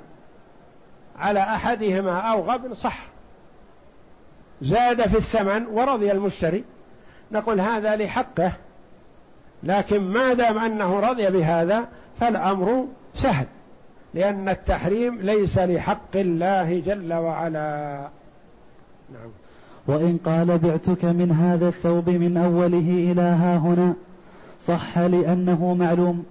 على 1.19 1.41
أحدهما 1.41 2.21
أو 2.21 2.43
غبن 2.43 2.75
صح. 2.75 3.07
زاد 4.63 5.03
في 5.09 5.17
الثمن 5.17 5.67
ورضي 5.67 6.13
المشتري. 6.13 6.65
نقول 7.33 7.61
هذا 7.61 7.97
لحقه 7.97 8.53
لكن 9.63 10.01
ما 10.01 10.33
دام 10.33 10.59
أنه 10.59 11.01
رضي 11.01 11.31
بهذا 11.31 11.89
فالأمر 12.21 12.89
سهل 13.15 13.47
لأن 14.15 14.49
التحريم 14.49 15.21
ليس 15.21 15.59
لحق 15.59 16.17
الله 16.17 16.81
جل 16.81 17.13
وعلا. 17.13 18.09
نعم. 19.13 19.31
وإن 19.87 20.19
قال 20.25 20.59
بعتك 20.59 21.05
من 21.05 21.33
هذا 21.33 21.69
الثوب 21.69 22.11
من 22.11 22.37
أوله 22.37 23.13
إلى 23.13 23.23
ها 23.23 23.57
هنا 23.57 23.95
صح 24.61 24.99
لأنه 24.99 25.75
معلوم. 25.75 26.25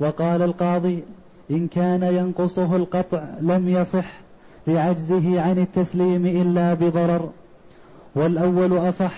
وقال 0.00 0.42
القاضي 0.42 1.02
إن 1.50 1.68
كان 1.68 2.02
ينقصه 2.02 2.76
القطع 2.76 3.24
لم 3.40 3.68
يصح 3.68 4.20
لعجزه 4.66 5.40
عن 5.40 5.58
التسليم 5.58 6.26
إلا 6.26 6.74
بضرر. 6.74 7.30
والأول 8.14 8.88
أصح 8.88 9.14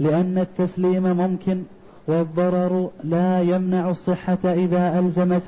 لأن 0.00 0.38
التسليم 0.38 1.02
ممكن 1.02 1.62
والضرر 2.06 2.90
لا 3.04 3.40
يمنع 3.40 3.90
الصحة 3.90 4.38
إذا 4.44 4.98
ألزمته 4.98 5.46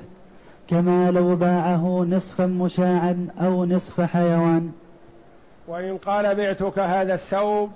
كما 0.68 1.10
لو 1.10 1.36
باعه 1.36 2.06
نصفا 2.10 2.46
مشاعا 2.46 3.26
أو 3.40 3.64
نصف 3.64 4.00
حيوان. 4.00 4.72
وإن 5.66 5.98
قال 5.98 6.34
بعتك 6.34 6.78
هذا 6.78 7.14
الثوب 7.14 7.72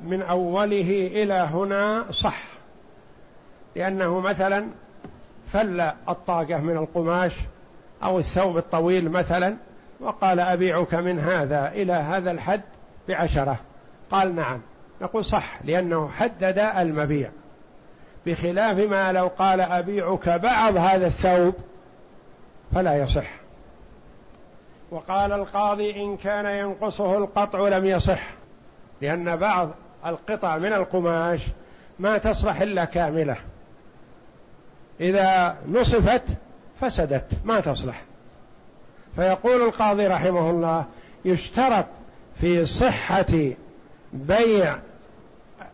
من 0.00 0.22
أوله 0.22 1.10
إلى 1.12 1.34
هنا 1.34 2.04
صح. 2.12 2.42
لأنه 3.76 4.20
مثلا 4.20 4.68
فل 5.52 5.80
الطاقة 6.08 6.56
من 6.56 6.76
القماش 6.76 7.32
أو 8.02 8.18
الثوب 8.18 8.56
الطويل 8.56 9.10
مثلا 9.10 9.56
وقال 10.00 10.40
أبيعك 10.40 10.94
من 10.94 11.18
هذا 11.18 11.68
إلى 11.68 11.92
هذا 11.92 12.30
الحد 12.30 12.60
بعشرة. 13.08 13.58
قال 14.10 14.34
نعم. 14.34 14.60
نقول 15.00 15.24
صح 15.24 15.58
لأنه 15.64 16.08
حدد 16.08 16.58
المبيع. 16.58 17.30
بخلاف 18.26 18.78
ما 18.78 19.12
لو 19.12 19.26
قال 19.26 19.60
أبيعك 19.60 20.28
بعض 20.28 20.76
هذا 20.76 21.06
الثوب 21.06 21.54
فلا 22.74 22.96
يصح. 22.96 23.45
وقال 24.90 25.32
القاضي 25.32 26.02
إن 26.02 26.16
كان 26.16 26.46
ينقصه 26.46 27.18
القطع 27.18 27.68
لم 27.68 27.86
يصح 27.86 28.22
لأن 29.00 29.36
بعض 29.36 29.70
القطع 30.06 30.58
من 30.58 30.72
القماش 30.72 31.40
ما 31.98 32.18
تصلح 32.18 32.60
إلا 32.60 32.84
كاملة. 32.84 33.36
إذا 35.00 35.56
نصفت 35.68 36.22
فسدت 36.80 37.26
ما 37.44 37.60
تصلح. 37.60 38.02
فيقول 39.16 39.62
القاضي 39.62 40.06
رحمه 40.06 40.50
الله 40.50 40.84
يشترط 41.24 41.86
في 42.40 42.66
صحة 42.66 43.50
بيع 44.12 44.78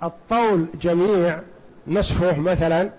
الطول 0.03 0.66
جميع 0.81 1.40
نصفه 1.87 2.38
مثلا 2.40 2.90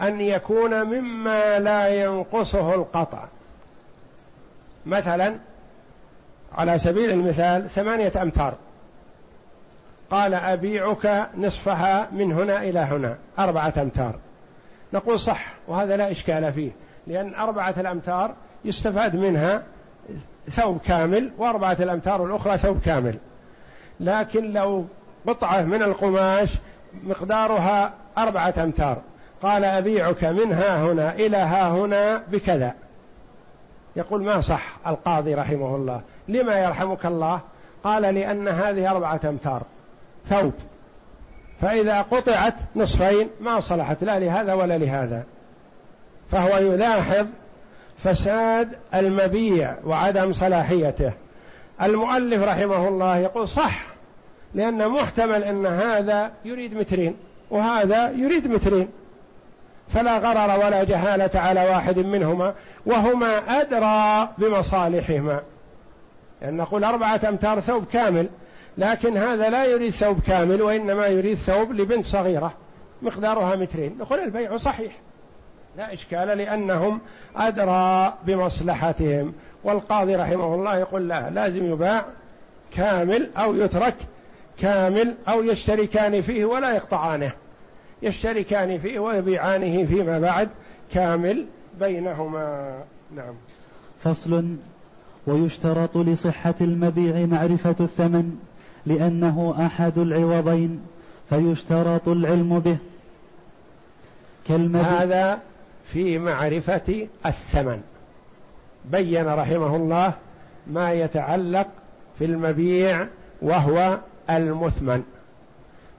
أن 0.00 0.20
يكون 0.20 0.82
مما 0.82 1.58
لا 1.58 1.88
ينقصه 1.88 2.74
القطع. 2.74 3.24
مثلا 4.86 5.38
على 6.52 6.78
سبيل 6.78 7.10
المثال 7.10 7.70
ثمانية 7.70 8.12
أمتار. 8.22 8.54
قال 10.10 10.34
أبيعك 10.34 11.28
نصفها 11.36 12.08
من 12.12 12.32
هنا 12.32 12.62
إلى 12.62 12.80
هنا 12.80 13.16
أربعة 13.38 13.74
أمتار. 13.78 14.18
نقول 14.92 15.20
صح 15.20 15.46
وهذا 15.68 15.96
لا 15.96 16.10
إشكال 16.10 16.52
فيه 16.52 16.70
لأن 17.06 17.34
أربعة 17.34 17.74
الأمتار 17.78 18.34
يستفاد 18.64 19.16
منها 19.16 19.62
ثوب 20.50 20.78
كامل 20.80 21.30
وأربعة 21.38 21.76
الأمتار 21.80 22.24
الأخرى 22.24 22.58
ثوب 22.58 22.80
كامل. 22.80 23.18
لكن 24.00 24.52
لو 24.52 24.86
قطعة 25.26 25.62
من 25.62 25.82
القماش 25.82 26.50
مقدارها 27.02 27.92
أربعة 28.18 28.54
أمتار. 28.58 29.02
قال 29.42 29.64
أبيعك 29.64 30.24
من 30.24 30.52
ها 30.52 30.82
هنا 30.82 31.14
إلى 31.14 31.36
ها 31.36 31.68
هنا 31.68 32.22
بكذا. 32.28 32.74
يقول 33.96 34.22
ما 34.22 34.40
صح 34.40 34.76
القاضي 34.86 35.34
رحمه 35.34 35.76
الله. 35.76 36.00
لما 36.28 36.58
يرحمك 36.58 37.06
الله؟ 37.06 37.40
قال 37.84 38.02
لأن 38.02 38.48
هذه 38.48 38.90
أربعة 38.90 39.20
أمتار. 39.24 39.62
ثوب. 40.26 40.52
فإذا 41.60 42.02
قطعت 42.02 42.54
نصفين 42.76 43.28
ما 43.40 43.60
صلحت 43.60 44.04
لا 44.04 44.18
لهذا 44.18 44.54
ولا 44.54 44.78
لهذا. 44.78 45.24
فهو 46.30 46.58
يلاحظ 46.58 47.26
فساد 47.98 48.68
المبيع 48.94 49.74
وعدم 49.84 50.32
صلاحيته. 50.32 51.12
المؤلف 51.82 52.42
رحمه 52.42 52.88
الله 52.88 53.16
يقول 53.16 53.48
صح 53.48 53.86
لأن 54.54 54.88
محتمل 54.88 55.44
أن 55.44 55.66
هذا 55.66 56.30
يريد 56.44 56.74
مترين 56.74 57.16
وهذا 57.50 58.10
يريد 58.10 58.46
مترين. 58.48 58.88
فلا 59.94 60.18
غرر 60.18 60.66
ولا 60.66 60.84
جهالة 60.84 61.40
على 61.40 61.60
واحد 61.60 61.98
منهما 61.98 62.54
وهما 62.86 63.60
أدرى 63.60 64.28
بمصالحهما. 64.38 65.40
لأن 66.42 66.56
نقول 66.56 66.84
أربعة 66.84 67.20
أمتار 67.28 67.60
ثوب 67.60 67.84
كامل 67.84 68.28
لكن 68.78 69.16
هذا 69.16 69.50
لا 69.50 69.64
يريد 69.64 69.92
ثوب 69.92 70.20
كامل 70.20 70.62
وإنما 70.62 71.06
يريد 71.06 71.36
ثوب 71.36 71.72
لبنت 71.72 72.04
صغيرة 72.04 72.52
مقدارها 73.02 73.56
مترين. 73.56 73.98
نقول 73.98 74.18
البيع 74.18 74.56
صحيح. 74.56 74.92
لا 75.76 75.92
إشكال 75.92 76.28
لأنهم 76.28 77.00
أدرى 77.36 78.14
بمصلحتهم. 78.26 79.34
والقاضي 79.64 80.16
رحمه 80.16 80.54
الله 80.54 80.76
يقول 80.76 81.08
لا 81.08 81.30
لازم 81.30 81.72
يباع 81.72 82.04
كامل 82.76 83.30
أو 83.36 83.54
يترك 83.54 83.94
كامل 84.58 85.14
أو 85.28 85.42
يشتركان 85.42 86.20
فيه 86.20 86.44
ولا 86.44 86.72
يقطعانه. 86.72 87.32
يشتركان 88.02 88.78
فيه 88.78 88.98
ويبيعانه 88.98 89.84
فيما 89.84 90.18
بعد 90.18 90.48
كامل 90.92 91.46
بينهما. 91.80 92.74
نعم. 93.16 93.34
فصل. 94.00 94.56
ويشترط 95.26 95.96
لصحة 95.96 96.54
المبيع 96.60 97.26
معرفة 97.26 97.76
الثمن 97.80 98.36
لأنه 98.86 99.66
أحد 99.66 99.98
العوضين 99.98 100.80
فيشترط 101.30 102.08
العلم 102.08 102.58
به 102.58 102.76
كالمبيع. 104.46 104.82
هذا 104.82 105.40
في 105.92 106.18
معرفة 106.18 107.08
الثمن. 107.26 107.80
بين 108.84 109.26
رحمه 109.26 109.76
الله 109.76 110.12
ما 110.66 110.92
يتعلق 110.92 111.66
في 112.18 112.24
المبيع 112.24 113.06
وهو 113.42 113.98
المثمن. 114.30 115.02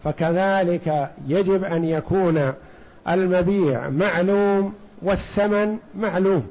فكذلك 0.03 1.09
يجب 1.27 1.63
أن 1.63 1.83
يكون 1.85 2.53
المبيع 3.09 3.89
معلوم 3.89 4.73
والثمن 5.01 5.77
معلوم. 5.95 6.47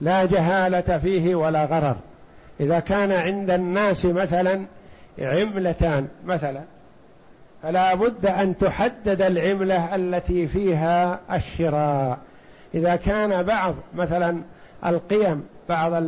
لا 0.00 0.24
جهالة 0.24 0.98
فيه 0.98 1.34
ولا 1.34 1.64
غرر. 1.64 1.96
إذا 2.60 2.78
كان 2.78 3.12
عند 3.12 3.50
الناس 3.50 4.04
مثلا 4.04 4.64
عملتان 5.18 6.08
مثلا 6.24 6.60
فلا 7.62 7.94
بد 7.94 8.26
أن 8.26 8.56
تحدد 8.56 9.22
العملة 9.22 9.94
التي 9.94 10.46
فيها 10.46 11.20
الشراء. 11.32 12.18
إذا 12.74 12.96
كان 12.96 13.42
بعض 13.42 13.74
مثلا 13.94 14.40
القيم 14.86 15.44
بعض 15.68 16.02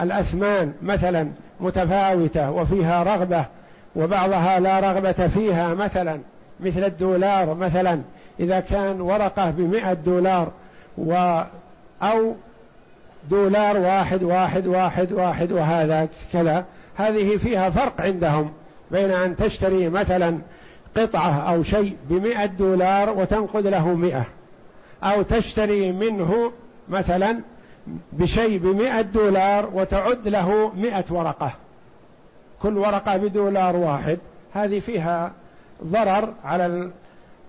الأثمان 0.00 0.72
مثلا 0.82 1.28
متفاوتة 1.60 2.50
وفيها 2.50 3.02
رغبة 3.02 3.46
وبعضها 3.96 4.60
لا 4.60 4.80
رغبة 4.80 5.28
فيها 5.28 5.74
مثلا 5.74 6.20
مثل 6.60 6.84
الدولار 6.84 7.54
مثلا 7.54 8.00
إذا 8.40 8.60
كان 8.60 9.00
ورقة 9.00 9.50
بمئة 9.50 9.92
دولار 9.92 10.52
و 10.98 11.42
أو 12.02 12.34
دولار 13.30 13.78
واحد 13.78 14.22
واحد 14.22 14.66
واحد 14.66 15.12
واحد 15.12 15.52
وهذا 15.52 16.08
كذا 16.32 16.64
هذه 16.96 17.36
فيها 17.36 17.70
فرق 17.70 18.00
عندهم 18.00 18.52
بين 18.90 19.10
أن 19.10 19.36
تشتري 19.36 19.88
مثلا 19.88 20.38
قطعة 20.96 21.52
أو 21.52 21.62
شيء 21.62 21.96
بمئة 22.10 22.46
دولار 22.46 23.10
وتنقذ 23.10 23.70
له 23.70 23.94
مئة 23.94 24.26
أو 25.02 25.22
تشتري 25.22 25.92
منه 25.92 26.52
مثلا 26.88 27.40
بشيء 28.12 28.58
بمئة 28.58 29.00
دولار 29.00 29.70
وتعد 29.74 30.28
له 30.28 30.72
مئة 30.76 31.04
ورقة. 31.10 31.52
كل 32.62 32.78
ورقة 32.78 33.16
بدولار 33.16 33.76
واحد. 33.76 34.18
هذه 34.52 34.78
فيها 34.78 35.32
ضرر 35.84 36.34
على 36.44 36.66
ال 36.66 36.90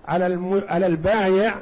على 0.08 0.62
على 0.68 0.86
البايع 0.86 1.54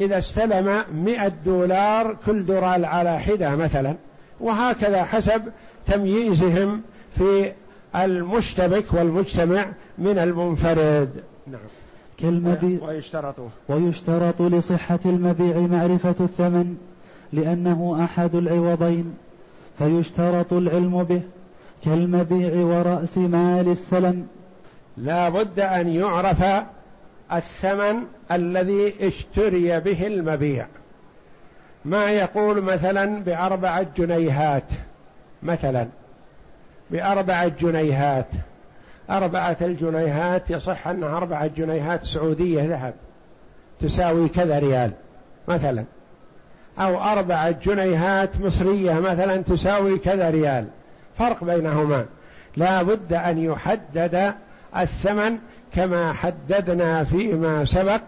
إذا 0.00 0.18
استلم 0.18 0.82
مئة 0.94 1.32
دولار 1.44 2.16
كل 2.26 2.46
دولار 2.46 2.84
على 2.84 3.18
حدة 3.18 3.56
مثلا. 3.56 3.94
وهكذا 4.40 5.04
حسب 5.04 5.42
تمييزهم 5.86 6.82
في 7.18 7.52
المشتبك 7.96 8.84
والمجتمع 8.92 9.66
من 9.98 10.18
المنفرد. 10.18 11.10
نعم. 11.46 11.60
كالمبيع. 12.18 12.88
ويشترط. 12.88 13.34
ويشترط 13.68 14.42
لصحة 14.42 14.98
المبيع 15.06 15.58
معرفة 15.58 16.14
الثمن 16.20 16.76
لأنه 17.32 18.04
أحد 18.04 18.34
العوضين 18.34 19.14
فيشترط 19.78 20.52
العلم 20.52 21.02
به. 21.02 21.20
كالمبيع 21.84 22.64
ورأس 22.64 23.18
مال 23.18 23.68
السلم. 23.68 24.26
لا 24.96 25.28
بد 25.28 25.60
أن 25.60 25.88
يعرف 25.88 26.44
الثمن 27.32 28.04
الذي 28.32 28.94
اشتري 29.00 29.80
به 29.80 30.06
المبيع. 30.06 30.66
ما 31.84 32.10
يقول 32.10 32.62
مثلا 32.62 33.22
بأربعة 33.22 33.86
جنيهات 33.96 34.64
مثلا 35.42 35.88
بأربعة 36.90 37.48
جنيهات. 37.48 38.28
أربعة 39.10 39.56
الجنيهات 39.60 40.50
يصح 40.50 40.88
أنها 40.88 41.16
أربعة 41.16 41.46
جنيهات 41.46 42.04
سعودية 42.04 42.64
ذهب 42.64 42.94
تساوي 43.80 44.28
كذا 44.28 44.58
ريال 44.58 44.90
مثلا. 45.48 45.84
أو 46.78 47.02
أربعة 47.02 47.50
جنيهات 47.50 48.40
مصرية 48.40 48.92
مثلا 48.92 49.36
تساوي 49.36 49.98
كذا 49.98 50.30
ريال. 50.30 50.66
فرق 51.18 51.44
بينهما. 51.44 52.06
لا 52.56 52.82
بد 52.82 53.12
أن 53.12 53.38
يحدد 53.38 54.34
الثمن 54.76 55.38
كما 55.74 56.12
حددنا 56.12 57.04
فيما 57.04 57.64
سبق 57.64 58.00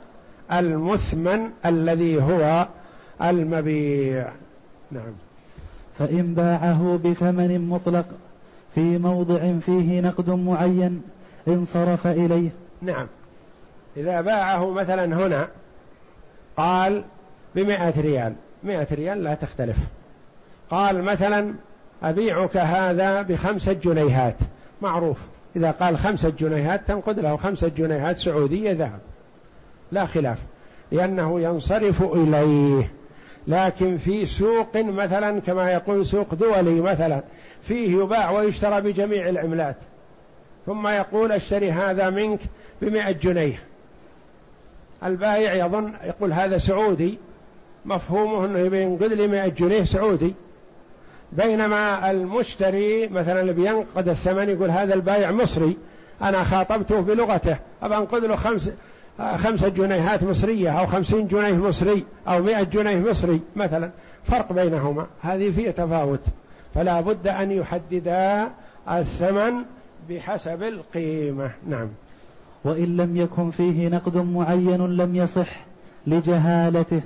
المثمن 0.53 1.51
الذي 1.67 2.23
هو 2.23 2.67
المبيع. 3.23 4.29
نعم. 4.91 5.13
فإن 5.99 6.35
باعه 6.35 7.01
بثمن 7.05 7.69
مطلق 7.69 8.07
في 8.75 8.99
موضع 8.99 9.59
فيه 9.59 10.01
نقد 10.01 10.31
معين 10.31 11.03
انصرف 11.49 12.07
إليه. 12.07 12.51
نعم. 12.83 13.07
إذا 13.97 14.21
باعه 14.21 14.71
مثلا 14.71 15.05
هنا 15.05 15.49
قال 16.57 17.05
بمئة 17.55 18.01
ريال. 18.01 18.35
مئة 18.65 18.95
ريال 18.95 19.25
لا 19.25 19.35
تختلف. 19.35 19.77
قال 20.71 21.03
مثلا 21.03 21.55
أبيعك 22.03 22.57
هذا 22.57 23.23
بخمسة 23.23 23.73
جنيهات. 23.73 24.37
معروف. 24.83 25.17
إذا 25.57 25.71
قال 25.71 25.99
خمسة 25.99 26.33
جنيهات 26.39 26.81
تنقد 26.89 27.19
له 27.19 27.37
خمسة 27.37 27.69
جنيهات 27.69 28.17
سعودية 28.17 28.73
ذهب. 28.73 29.01
لا 29.93 30.07
خلاف. 30.07 30.39
لأنه 30.93 31.41
ينصرف 31.41 32.03
إليه. 32.03 32.91
لكن 33.49 33.99
في 33.99 34.27
سوق 34.27 34.77
مثلا 34.77 35.41
كما 35.41 35.73
يقول 35.73 36.07
سوق 36.07 36.35
دولي 36.35 36.81
مثلا 36.81 37.23
فيه 37.63 38.03
يباع 38.03 38.31
ويشترى 38.31 38.81
بجميع 38.81 39.29
العملات. 39.29 39.77
ثم 40.67 40.89
يقول 40.89 41.33
اشتري 41.33 41.71
هذا 41.71 42.11
منك 42.11 42.41
بمئة 42.83 43.11
جنيه. 43.11 43.63
البائع 45.05 45.67
يظن 45.67 45.93
يقول 46.05 46.33
هذا 46.33 46.59
سعودي. 46.59 47.19
مفهومه 47.85 48.45
إنه 48.45 48.77
ينقذ 48.77 49.15
لي 49.15 49.27
100 49.27 49.49
جنيه 49.49 49.85
سعودي. 49.85 50.35
بينما 51.33 52.11
المشتري 52.11 53.09
مثلا 53.09 53.41
اللي 53.41 53.53
بينقد 53.53 54.09
الثمن 54.09 54.49
يقول 54.49 54.71
هذا 54.71 54.95
البائع 54.95 55.31
مصري 55.31 55.77
أنا 56.23 56.45
خاطبته 56.45 57.01
بلغته 57.01 57.57
أبى 57.83 57.97
انقذ 57.97 58.27
له 58.27 58.37
خمس 58.37 58.71
خمسة 59.19 59.69
جنيهات 59.69 60.25
مصرية 60.25 60.81
أو 60.81 60.87
خمسين 60.87 61.29
جنيه 61.29 61.53
مصري 61.53 62.05
أو 62.29 62.43
مئة 62.43 62.63
جنيه 62.63 63.11
مصري 63.11 63.41
مثلا. 63.57 63.91
فرق 64.25 64.53
بينهما. 64.53 65.07
هذه 65.23 65.51
فيه 65.51 65.71
تفاوت. 65.71 66.21
فلا 66.75 67.01
بد 67.01 67.27
أن 67.27 67.51
يحددا 67.51 68.51
الثمن 68.91 69.53
بحسب 70.09 70.63
القيمة. 70.63 71.51
نعم. 71.69 71.89
وإن 72.65 72.97
لم 72.97 73.17
يكن 73.17 73.51
فيه 73.51 73.89
نقد 73.89 74.17
معين 74.17 74.97
لم 74.97 75.17
يصح 75.17 75.65
لجهالته. 76.07 77.03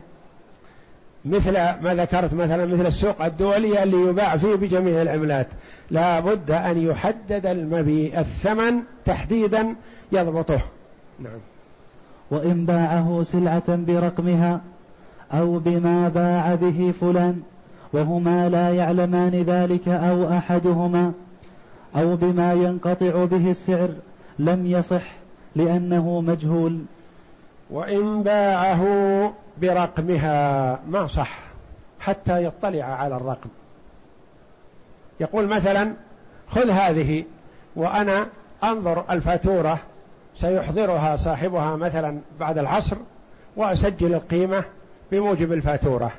مثل 1.24 1.52
ما 1.52 1.94
ذكرت 1.94 2.34
مثلا 2.34 2.66
مثل 2.66 2.86
السوق 2.86 3.24
الدولي 3.24 3.82
اللي 3.82 3.96
يباع 3.96 4.36
فيه 4.36 4.54
بجميع 4.54 5.02
العملات. 5.02 5.46
لا 5.90 6.20
بد 6.20 6.50
أن 6.50 6.78
يحدد 6.78 7.46
المبيع 7.46 8.20
الثمن 8.20 8.82
تحديدا 9.04 9.74
يضبطه. 10.12 10.60
نعم. 11.18 11.38
وإن 12.30 12.66
باعه 12.66 13.22
سلعة 13.22 13.76
برقمها 13.76 14.60
أو 15.32 15.58
بما 15.58 16.08
باع 16.08 16.54
به 16.54 16.92
فلان 17.00 17.42
وهما 17.92 18.48
لا 18.48 18.70
يعلمان 18.70 19.30
ذلك 19.30 19.88
أو 19.88 20.28
أحدهما 20.28 21.12
أو 21.96 22.16
بما 22.16 22.52
ينقطع 22.52 23.24
به 23.24 23.50
السعر 23.50 23.88
لم 24.38 24.66
يصح 24.66 25.02
لأنه 25.56 26.20
مجهول. 26.20 26.78
وإن 27.70 28.22
باعه 28.22 28.82
برقمها 29.61 30.80
ما 30.88 31.06
صح 31.06 31.38
حتى 32.00 32.44
يطلع 32.44 32.84
على 32.84 33.16
الرقم. 33.16 33.50
يقول 35.20 35.46
مثلا 35.46 35.92
خذ 36.48 36.70
هذه 36.70 37.24
وأنا 37.76 38.26
أنظر 38.64 39.04
الفاتورة 39.11 39.78
سيحضرها 40.36 41.16
صاحبها 41.16 41.76
مثلا 41.76 42.20
بعد 42.40 42.58
العصر 42.58 42.96
وأسجل 43.56 44.14
القيمة 44.14 44.64
بموجب 45.12 45.52
الفاتورة. 45.52 46.12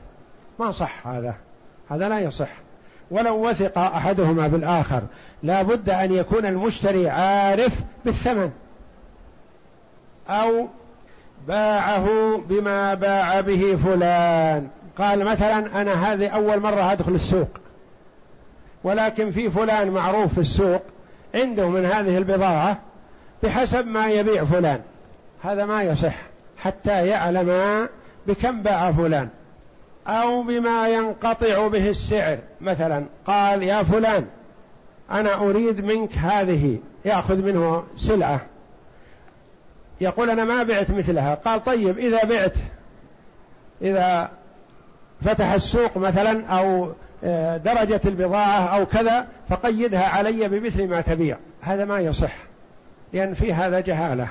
ما 0.59 0.71
صح 0.71 1.07
هذا 1.07 1.35
هذا 1.89 2.09
لا 2.09 2.19
يصح. 2.19 2.49
ولو 3.11 3.49
وثق 3.49 3.77
أحدهما 3.77 4.47
بالآخر 4.47 5.01
لا 5.43 5.61
بد 5.61 5.89
أن 5.89 6.13
يكون 6.13 6.45
المشتري 6.45 7.09
عارف 7.09 7.81
بالثمن. 8.05 8.51
أو 10.29 10.67
باعه 11.47 12.37
بما 12.49 12.93
باع 12.93 13.41
به 13.41 13.77
فلان. 13.83 14.67
قال 14.97 15.25
مثلا 15.25 15.81
أنا 15.81 15.93
هذه 15.93 16.27
أول 16.27 16.59
مرة 16.59 16.91
أدخل 16.91 17.15
السوق 17.15 17.47
ولكن 18.83 19.31
في 19.31 19.49
فلان 19.49 19.91
معروف 19.91 20.33
في 20.33 20.41
السوق 20.41 20.81
عنده 21.35 21.69
من 21.69 21.85
هذه 21.85 22.17
البضاعة 22.17 22.77
بحسب 23.43 23.87
ما 23.87 24.07
يبيع 24.07 24.45
فلان. 24.45 24.81
هذا 25.43 25.65
ما 25.65 25.83
يصح 25.83 26.15
حتى 26.57 27.07
يعلم 27.07 27.87
بكم 28.27 28.61
باع 28.61 28.91
فلان 28.91 29.29
أو 30.07 30.43
بما 30.43 30.89
ينقطع 30.89 31.67
به 31.67 31.89
السعر. 31.89 32.37
مثلا 32.61 33.05
قال 33.25 33.63
يا 33.63 33.83
فلان 33.83 34.25
أنا 35.11 35.35
أريد 35.35 35.85
منك 35.85 36.17
هذه 36.17 36.77
يأخذ 37.05 37.35
منه 37.35 37.83
سلعة. 37.97 38.41
يقول 40.01 40.29
أنا 40.29 40.45
ما 40.45 40.63
بعت 40.63 40.91
مثلها. 40.91 41.35
قال 41.35 41.63
طيب 41.63 41.97
إذا 41.97 42.23
بعت 42.23 42.55
إذا 43.81 44.31
فتح 45.21 45.51
السوق 45.51 45.97
مثلا 45.97 46.45
أو 46.45 46.91
آه، 47.23 47.57
درجة 47.57 48.01
البضاعة 48.05 48.77
أو 48.77 48.85
كذا 48.85 49.27
فقيدها 49.49 50.07
علي 50.07 50.47
بمثل 50.47 50.87
ما 50.87 51.01
تبيع. 51.01 51.37
هذا 51.61 51.85
ما 51.85 51.99
يصح 51.99 52.33
لأن 53.13 53.33
في 53.33 53.53
هذا 53.53 53.79
جهالة. 53.79 54.27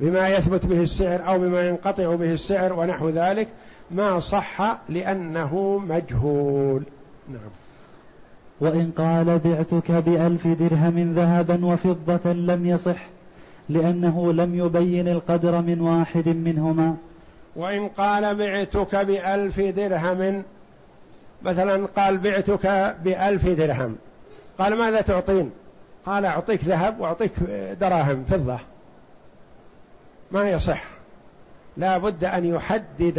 بما 0.00 0.28
يثبت 0.28 0.66
به 0.66 0.82
السعر 0.82 1.28
أو 1.28 1.38
بما 1.38 1.68
ينقطع 1.68 2.14
به 2.14 2.32
السعر 2.32 2.72
ونحو 2.72 3.08
ذلك 3.08 3.48
ما 3.90 4.20
صح 4.20 4.78
لأنه 4.88 5.82
مجهول. 5.88 6.82
نعم. 7.28 7.50
وإن 8.60 8.90
قال 8.96 9.38
بعتك 9.38 9.90
بألف 9.90 10.46
درهم 10.46 11.12
ذهبا 11.12 11.66
وفضة 11.66 12.32
لم 12.32 12.66
يصح 12.66 13.06
لأنه 13.68 14.32
لم 14.32 14.54
يبين 14.54 15.08
القدر 15.08 15.62
من 15.62 15.80
واحد 15.80 16.28
منهما. 16.28 16.96
وإن 17.56 17.88
قال 17.88 18.34
بعتك 18.34 18.96
بألف 18.96 19.60
درهم 19.60 20.42
مثلا 21.42 21.86
قال 21.86 22.18
بعتك 22.18 22.96
بألف 23.04 23.48
درهم 23.48 23.96
قال 24.58 24.78
ماذا 24.78 25.00
تعطين؟ 25.00 25.50
قال 26.06 26.24
أعطيك 26.24 26.64
ذهب 26.64 27.00
وأعطيك 27.00 27.32
دراهم 27.80 28.24
فضة. 28.24 28.58
ما 30.30 30.50
يصح. 30.50 30.84
لا 31.76 31.98
بد 31.98 32.24
أن 32.24 32.44
يحدد 32.44 33.18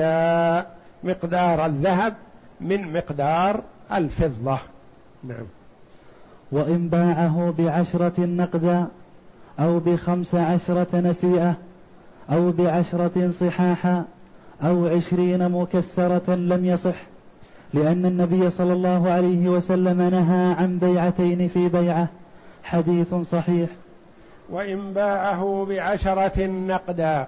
مقدار 1.03 1.65
الذهب 1.65 2.13
من 2.61 2.93
مقدار 2.93 3.61
الفضة. 3.93 4.59
نعم. 5.23 5.45
وإن 6.51 6.89
باعه 6.89 7.53
بعشرة 7.57 8.19
نقدا 8.19 8.87
أو 9.59 9.79
بخمس 9.79 10.35
عشرة 10.35 10.99
نسيئة 10.99 11.55
أو 12.31 12.51
بعشرة 12.51 13.31
صحاحا 13.31 14.05
أو 14.63 14.87
عشرين 14.87 15.49
مكسرة 15.49 16.35
لم 16.35 16.65
يصح 16.65 16.95
لأن 17.73 18.05
النبي 18.05 18.49
صلى 18.49 18.73
الله 18.73 19.11
عليه 19.11 19.49
وسلم 19.49 20.01
نهى 20.01 20.53
عن 20.53 20.77
بيعتين 20.77 21.47
في 21.47 21.69
بيعة. 21.69 22.07
حديث 22.63 23.13
صحيح. 23.15 23.69
وإن 24.49 24.93
باعه 24.93 25.65
بعشرة 25.69 26.45
نقدا 26.45 27.27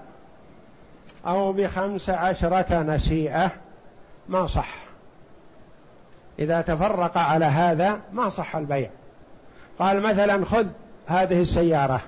أو 1.27 1.53
بخمس 1.53 2.09
عشرة 2.09 2.83
نسيئة 2.83 3.51
ما 4.29 4.45
صح. 4.45 4.75
إذا 6.39 6.61
تفرق 6.61 7.17
على 7.17 7.45
هذا 7.45 7.99
ما 8.13 8.29
صح 8.29 8.55
البيع. 8.55 8.89
قال 9.79 10.01
مثلا 10.01 10.45
خذ 10.45 10.67
هذه 11.07 11.41
السيارة. 11.41 12.01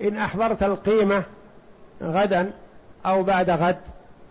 إن 0.00 0.16
أحضرت 0.16 0.62
القيمة 0.62 1.24
غدا 2.02 2.50
أو 3.06 3.22
بعد 3.22 3.50
غد 3.50 3.78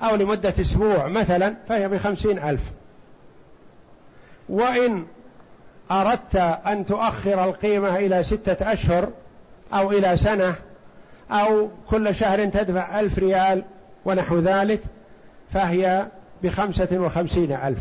أو 0.02 0.16
لمدة 0.16 0.54
أسبوع 0.60 1.08
مثلا 1.08 1.56
فهي 1.70 1.88
بخمسين 1.88 2.40
ألف. 2.40 2.62
وإن 4.50 5.06
أردت 5.92 6.36
أن 6.68 6.86
تؤخر 6.86 7.44
القيمة 7.44 7.98
إلى 7.98 8.24
ستة 8.24 8.74
أشهر 8.74 9.10
أو 9.74 9.92
إلى 9.92 10.18
سنة 10.18 10.56
أو 11.32 11.70
كل 11.90 12.16
شهر 12.16 12.46
تدفع 12.46 13.00
ألف 13.00 13.20
ريال 13.20 13.64
ونحو 14.06 14.40
ذلك 14.40 14.82
فهي 15.54 16.08
بخمسة 16.44 16.88
وخمسين 16.92 17.52
ألف. 17.52 17.80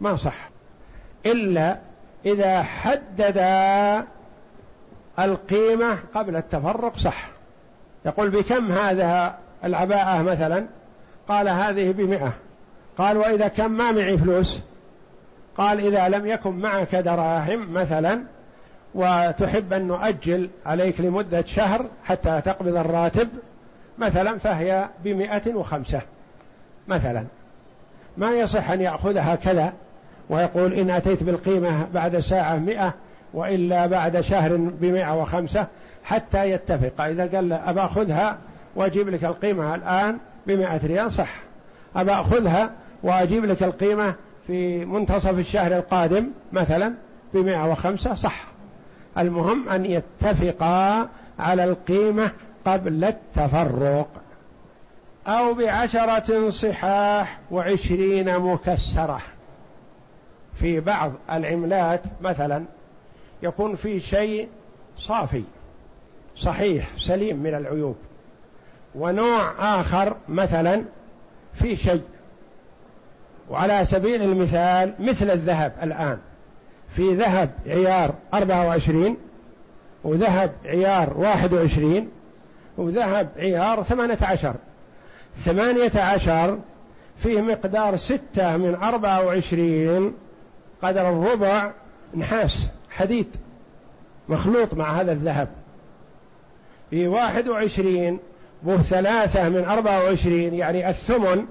ما 0.00 0.16
صح. 0.16 0.50
إلا 1.26 1.78
إذا 2.26 2.62
حدد 2.62 3.38
القيمة 5.24 5.98
قبل 6.14 6.36
التفرق 6.36 6.98
صح. 6.98 7.26
يقول 8.06 8.30
بكم 8.30 8.72
هذا 8.72 9.34
العباءة 9.64 10.22
مثلا؟ 10.22 10.66
قال 11.28 11.48
هذه 11.48 11.92
بمئة. 11.92 12.32
قال 12.98 13.16
وإذا 13.16 13.48
كان 13.48 13.70
ما 13.70 13.92
معي 13.92 14.18
فلوس؟ 14.18 14.60
قال 15.56 15.86
إذا 15.86 16.08
لم 16.08 16.26
يكن 16.26 16.50
معك 16.50 16.94
دراهم 16.94 17.72
مثلا 17.72 18.22
وتحب 18.94 19.72
أن 19.72 19.88
نؤجل 19.88 20.50
عليك 20.66 21.00
لمدة 21.00 21.44
شهر 21.46 21.86
حتى 22.04 22.40
تقبض 22.44 22.76
الراتب 22.76 23.28
مثلا 23.98 24.38
فهي 24.38 24.88
بمئة 25.04 25.54
وخمسة 25.54 26.02
مثلا. 26.88 27.24
ما 28.16 28.30
يصح 28.30 28.70
أن 28.70 28.80
يأخذها 28.80 29.34
كذا 29.34 29.72
ويقول 30.30 30.72
إن 30.72 30.90
أتيت 30.90 31.22
بالقيمة 31.22 31.86
بعد 31.94 32.18
ساعة 32.18 32.56
مئة 32.56 32.94
وإلا 33.34 33.86
بعد 33.86 34.20
شهر 34.20 34.56
بمئة 34.56 35.20
وخمسة 35.20 35.66
حتى 36.04 36.50
يتفق. 36.50 37.00
إذا 37.00 37.36
قال 37.36 37.52
أبا 37.52 37.84
أخذها 37.84 38.38
وأجيب 38.76 39.08
لك 39.08 39.24
القيمة 39.24 39.74
الآن 39.74 40.18
بمئة 40.46 40.86
ريال 40.86 41.12
صح. 41.12 41.30
أبا 41.96 42.20
أخذها 42.20 42.70
وأجيب 43.02 43.44
لك 43.44 43.62
القيمة 43.62 44.14
في 44.46 44.84
منتصف 44.84 45.38
الشهر 45.38 45.76
القادم 45.76 46.28
مثلا 46.52 46.94
بمئة 47.34 47.70
وخمسة 47.70 48.14
صح. 48.14 48.44
المهم 49.18 49.68
أن 49.68 49.86
يتفقا 49.86 51.08
على 51.38 51.64
القيمة 51.64 52.30
قبل 52.66 53.04
التفرق. 53.04 54.08
أو 55.26 55.54
بعشرة 55.54 56.48
صحاح 56.48 57.38
وعشرين 57.50 58.38
مكسرة. 58.38 59.20
في 60.54 60.80
بعض 60.80 61.12
العملات 61.32 62.00
مثلا 62.20 62.64
يكون 63.42 63.74
في 63.74 64.00
شيء 64.00 64.48
صافي 64.96 65.42
صحيح 66.36 66.88
سليم 66.98 67.36
من 67.36 67.54
العيوب. 67.54 67.96
ونوع 68.94 69.52
آخر 69.80 70.16
مثلا 70.28 70.84
في 71.54 71.76
شيء. 71.76 72.02
وعلى 73.50 73.84
سبيل 73.84 74.22
المثال 74.22 74.94
مثل 74.98 75.30
الذهب 75.30 75.72
الآن. 75.82 76.18
في 76.88 77.14
ذهب 77.14 77.50
عيار 77.66 78.14
أربعة 78.34 78.66
وعشرين 78.66 79.16
وذهب 80.04 80.52
عيار 80.64 81.12
واحد 81.16 81.52
وعشرين 81.52 82.10
وذهب 82.76 83.28
عيار 83.36 83.82
ثمانية 83.82 84.18
عشر. 84.22 84.54
ثمانية 85.36 86.00
عشر 86.00 86.58
فيه 87.16 87.40
مقدار 87.40 87.96
ستة 87.96 88.56
من 88.56 88.74
أربعة 88.74 89.26
وعشرين 89.26 90.14
قدر 90.82 91.10
الربع 91.10 91.70
نحاس. 92.14 92.68
حديد 93.02 93.26
مخلوط 94.28 94.74
مع 94.74 95.00
هذا 95.00 95.12
الذهب. 95.12 95.48
في 96.90 97.08
واحد 97.08 97.48
وعشرين 97.48 98.18
به 98.62 98.76
ثلاثة 98.76 99.48
من 99.48 99.64
أربعة 99.64 100.04
وعشرين 100.04 100.54
يعني 100.54 100.88
الثمن 100.88 101.46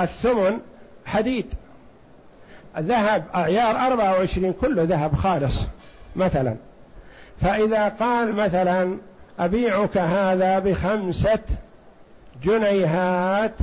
الثمن 0.00 0.58
حديد. 1.06 1.46
ذهب 2.78 3.24
أعيار 3.34 3.76
أربعة 3.86 4.12
وعشرين 4.12 4.52
كله 4.52 4.82
ذهب 4.82 5.14
خالص 5.14 5.66
مثلا. 6.16 6.56
فإذا 7.40 7.88
قال 7.88 8.32
مثلا 8.32 8.98
أبيعك 9.38 9.98
هذا 9.98 10.58
بخمسة 10.58 11.38
جنيهات 12.42 13.54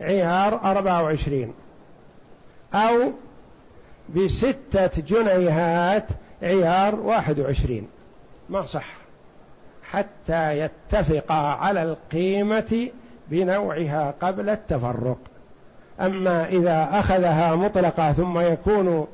عيار 0.00 0.60
أربعة 0.64 1.02
وعشرين. 1.02 1.54
أو 2.74 3.12
بستة 4.08 5.02
جنيهات 5.02 6.06
عيار 6.42 6.94
واحد 6.94 7.40
وعشرين. 7.40 7.88
ما 8.48 8.66
صح. 8.66 8.94
حتى 9.82 10.58
يتفقا 10.58 11.34
على 11.34 11.82
القيمة 11.82 12.90
بنوعها 13.28 14.14
قبل 14.20 14.50
التفرق. 14.50 15.18
أما 16.00 16.48
إذا 16.48 16.88
أخذها 16.92 17.54
مطلقة 17.54 18.12
ثم 18.12 18.40
يكون 18.40 19.06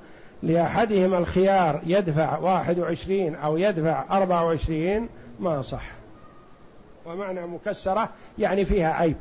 لأحدهما 0.43 1.18
الخيار 1.18 1.80
يدفع 1.86 2.39
واحد 2.39 2.78
وعشرين 2.78 3.34
أو 3.34 3.57
يدفع 3.57 4.05
أربعة 4.11 4.45
وعشرين 4.45 5.09
ما 5.41 5.62
صح. 5.62 5.91
ومعنى 7.07 7.47
مكسرة 7.47 8.09
يعني 8.39 8.64
فيها 8.64 8.93
عيب. 8.93 9.16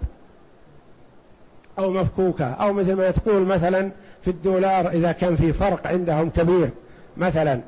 أو 1.80 1.92
مفكوكة. 1.92 2.46
أو 2.46 2.74
مثل 2.74 2.94
ما 2.94 3.12
تقول 3.12 3.46
مثلا 3.46 3.92
في 4.28 4.34
الدولار 4.34 4.90
إذا 4.90 5.12
كان 5.12 5.36
في 5.36 5.54
فرق 5.54 5.88
عندهم 5.88 6.30
كبير. 6.30 6.70
مثلا 7.18 7.60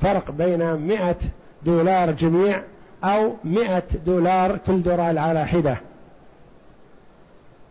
فرق 0.00 0.30
بين 0.30 0.74
مئة 0.74 1.16
دولار 1.64 2.10
جميع 2.10 2.62
أو 3.04 3.34
مئة 3.44 3.82
دولار 4.06 4.58
كل 4.66 4.82
دولار 4.82 5.18
على 5.18 5.46
حدة. 5.46 5.76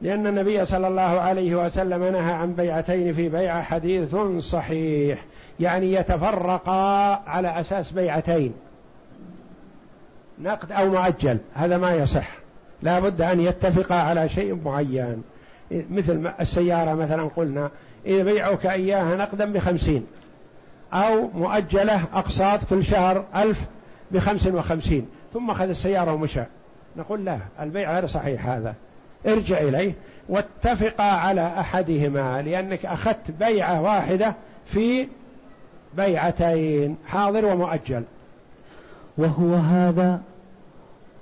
لأن 0.01 0.27
النبي 0.27 0.65
صلى 0.65 0.87
الله 0.87 1.01
عليه 1.01 1.65
وسلم 1.65 2.03
نهى 2.03 2.31
عن 2.31 2.53
بيعتين 2.53 3.13
في 3.13 3.29
بيعة 3.29 3.61
حديث 3.61 4.15
صحيح. 4.39 5.25
يعني 5.59 5.93
يتفرقا 5.93 7.21
على 7.27 7.59
أساس 7.59 7.91
بيعتين. 7.91 8.53
نقد 10.39 10.71
أو 10.71 10.89
مؤجل. 10.89 11.37
هذا 11.53 11.77
ما 11.77 11.93
يصح. 11.93 12.37
لا 12.81 12.99
بد 12.99 13.21
أن 13.21 13.41
يتفقا 13.41 13.95
على 13.95 14.29
شيء 14.29 14.55
معين. 14.65 15.23
مثل 15.71 16.31
السيارة 16.39 16.93
مثلا 16.93 17.23
قلنا 17.23 17.69
إذا 18.07 18.23
بيعك 18.23 18.65
إياها 18.65 19.15
نقدا 19.15 19.53
بخمسين. 19.53 20.05
أو 20.93 21.29
مؤجلة 21.33 22.03
أقساط 22.13 22.59
كل 22.69 22.83
شهر 22.83 23.25
ألف 23.35 23.61
بخمس 24.11 24.47
وخمسين. 24.47 25.07
ثم 25.33 25.49
أخذ 25.49 25.69
السيارة 25.69 26.13
ومشى. 26.13 26.43
نقول 26.97 27.25
لا 27.25 27.37
البيع 27.61 27.93
غير 27.93 28.07
صحيح 28.07 28.47
هذا. 28.47 28.73
ارجع 29.27 29.57
إليه. 29.57 29.93
واتفقا 30.29 31.03
على 31.03 31.47
أحدهما 31.59 32.41
لأنك 32.41 32.85
أخذت 32.85 33.31
بيعة 33.39 33.81
واحدة 33.81 34.35
في 34.65 35.07
بيعتين 35.97 36.95
حاضر 37.07 37.45
ومؤجل. 37.45 38.03
وهو 39.17 39.53
هذا 39.53 40.21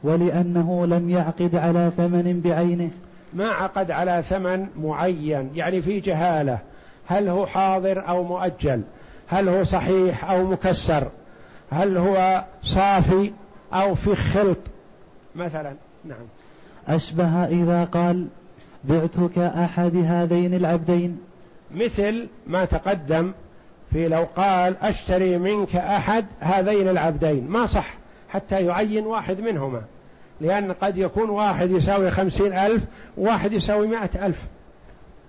ولأنه 0.03 0.85
لم 0.85 1.09
يعقد 1.09 1.55
على 1.55 1.91
ثمن 1.97 2.41
بعينه. 2.45 2.89
ما 3.33 3.51
عقد 3.51 3.91
على 3.91 4.23
ثمن 4.29 4.67
معين 4.81 5.51
يعني 5.55 5.81
في 5.81 5.99
جهالة. 5.99 6.59
هل 7.07 7.29
هو 7.29 7.45
حاضر 7.45 8.07
أو 8.07 8.23
مؤجل؟ 8.23 8.81
هل 9.27 9.49
هو 9.49 9.63
صحيح 9.63 10.31
أو 10.31 10.45
مكسر؟ 10.45 11.07
هل 11.71 11.97
هو 11.97 12.43
صافي 12.63 13.31
أو 13.73 13.95
في 13.95 14.15
خلط 14.15 14.57
مثلا 15.35 15.75
نعم. 16.05 16.25
أشبه 16.87 17.45
إذا 17.45 17.83
قال 17.83 18.27
بعتك 18.83 19.37
أحد 19.37 19.95
هذين 19.95 20.53
العبدين. 20.53 21.19
مثل 21.71 22.27
ما 22.47 22.65
تقدم 22.65 23.31
في 23.91 24.07
لو 24.07 24.27
قال 24.35 24.77
أشتري 24.77 25.37
منك 25.37 25.75
أحد 25.75 26.25
هذين 26.39 26.89
العبدين. 26.89 27.47
ما 27.47 27.65
صح 27.65 27.93
حتى 28.29 28.65
يعين 28.65 29.05
واحد 29.05 29.39
منهما. 29.39 29.81
لأن 30.41 30.71
قد 30.71 30.97
يكون 30.97 31.29
واحد 31.29 31.71
يساوي 31.71 32.11
خمسين 32.11 32.53
ألف 32.53 32.83
وواحد 33.17 33.53
يساوي 33.53 33.87
مائة 33.87 34.25
ألف. 34.25 34.45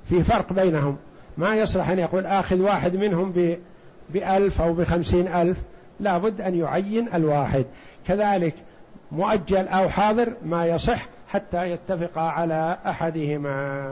في 0.09 0.23
فرق 0.23 0.53
بينهم. 0.53 0.97
ما 1.37 1.55
يصلح 1.55 1.89
أن 1.89 1.99
يقول 1.99 2.27
آخذ 2.27 2.61
واحد 2.61 2.97
منهم 2.97 3.33
ب 3.33 3.59
بألف 4.11 4.61
أو 4.61 4.73
بخمسين 4.73 5.29
ألف. 5.29 5.59
لا 6.01 6.19
بد 6.19 6.41
أن 6.41 6.55
يعين 6.55 7.09
الواحد. 7.15 7.65
كذلك 8.07 8.55
مؤجل 9.13 9.69
أو 9.69 9.89
حاضر 9.89 10.33
ما 10.45 10.67
يصح 10.67 11.07
حتى 11.29 11.71
يتفقا 11.71 12.21
على 12.21 12.79
أحدهما. 12.87 13.91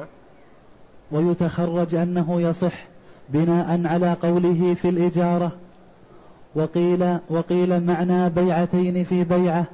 ويتخرج 1.13 1.95
أنه 1.95 2.41
يصح 2.41 2.85
بناء 3.29 3.87
على 3.87 4.13
قوله 4.13 4.75
في 4.75 4.89
الإجارة. 4.89 5.53
وقيل 6.55 7.19
وقيل 7.31 7.85
معنى 7.85 8.31
بيعتين 8.31 9.05
في 9.05 9.25
بيعة. 9.25 9.65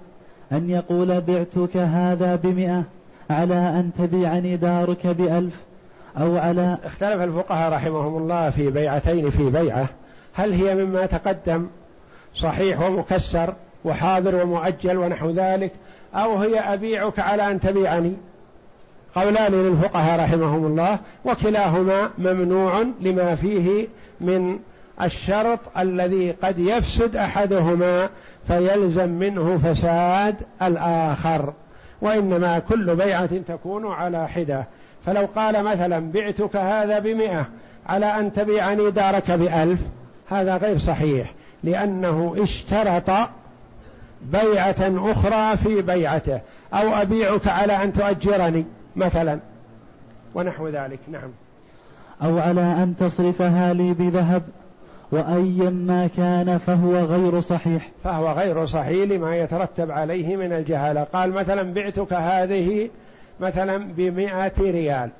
أن 0.52 0.70
يقول 0.70 1.20
بعتك 1.20 1.76
هذا 1.76 2.36
بمئة 2.36 2.82
على 3.30 3.54
أن 3.54 3.90
تبيعني 3.98 4.56
دارك 4.56 5.06
بألف. 5.06 5.69
أو 6.18 6.36
على 6.38 6.78
اختلف 6.84 7.22
الفقهاء 7.22 7.72
رحمهم 7.72 8.16
الله 8.16 8.50
في 8.50 8.70
بيعتين 8.70 9.30
في 9.30 9.50
بيعة. 9.50 9.86
هل 10.34 10.52
هي 10.52 10.74
مما 10.74 11.06
تقدم 11.06 11.66
صحيح 12.34 12.80
ومكسر 12.80 13.54
وحاضر 13.84 14.42
ومؤجل 14.42 14.96
ونحو 14.96 15.30
ذلك 15.30 15.72
أو 16.14 16.36
هي 16.36 16.58
أبيعك 16.60 17.18
على 17.18 17.48
أن 17.48 17.60
تبيعني؟ 17.60 18.12
قولان 19.14 19.52
للفقهاء 19.52 20.20
رحمهم 20.20 20.66
الله 20.66 20.98
وكلاهما 21.24 22.10
ممنوع 22.18 22.86
لما 23.00 23.34
فيه 23.34 23.88
من 24.20 24.58
الشرط 25.02 25.58
الذي 25.78 26.30
قد 26.30 26.58
يفسد 26.58 27.16
أحدهما 27.16 28.08
فيلزم 28.46 29.08
منه 29.08 29.58
فساد 29.64 30.36
الآخر. 30.62 31.52
وإنما 32.02 32.58
كل 32.58 32.96
بيعة 32.96 33.38
تكون 33.48 33.86
على 33.86 34.28
حدة. 34.28 34.66
فلو 35.06 35.28
قال 35.36 35.64
مثلا 35.64 36.12
بعتك 36.12 36.56
هذا 36.56 36.98
بمئة 36.98 37.46
على 37.86 38.06
أن 38.06 38.32
تبيعني 38.32 38.90
دارك 38.90 39.30
بألف 39.30 39.80
هذا 40.28 40.56
غير 40.56 40.78
صحيح 40.78 41.32
لأنه 41.64 42.34
اشترط 42.38 43.10
بيعة 44.22 45.10
أخرى 45.10 45.56
في 45.56 45.82
بيعته 45.82 46.40
أو 46.74 46.88
أبيعك 46.88 47.48
على 47.48 47.72
أن 47.72 47.92
تؤجرني 47.92 48.64
مثلا 48.96 49.38
ونحو 50.34 50.68
ذلك 50.68 50.98
نعم. 51.08 51.30
أو 52.22 52.38
على 52.38 52.60
أن 52.60 52.94
تصرفها 52.96 53.72
لي 53.72 53.92
بذهب 53.92 54.42
وأيا 55.12 55.70
ما 55.70 56.08
كان 56.16 56.58
فهو 56.58 56.96
غير 56.96 57.40
صحيح. 57.40 57.90
فهو 58.04 58.32
غير 58.32 58.66
صحيح 58.66 59.10
لما 59.10 59.36
يترتب 59.36 59.90
عليه 59.90 60.36
من 60.36 60.52
الجهالة. 60.52 61.02
قال 61.02 61.32
مثلا 61.32 61.74
بعتك 61.74 62.12
هذه 62.12 62.90
مثلا 63.40 63.92
بمائة 63.92 64.52
ريال 64.60 65.10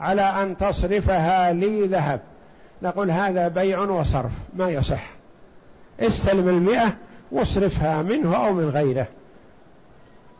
على 0.00 0.22
أن 0.22 0.56
تصرفها 0.56 1.52
لي 1.52 1.86
ذهب. 1.86 2.20
نقول 2.82 3.10
هذا 3.10 3.48
بيع 3.48 3.80
وصرف 3.80 4.32
ما 4.56 4.70
يصح. 4.70 5.10
استلم 6.00 6.48
المئة 6.48 6.94
واصرفها 7.32 8.02
منه 8.02 8.36
أو 8.36 8.52
من 8.52 8.68
غيره. 8.68 9.06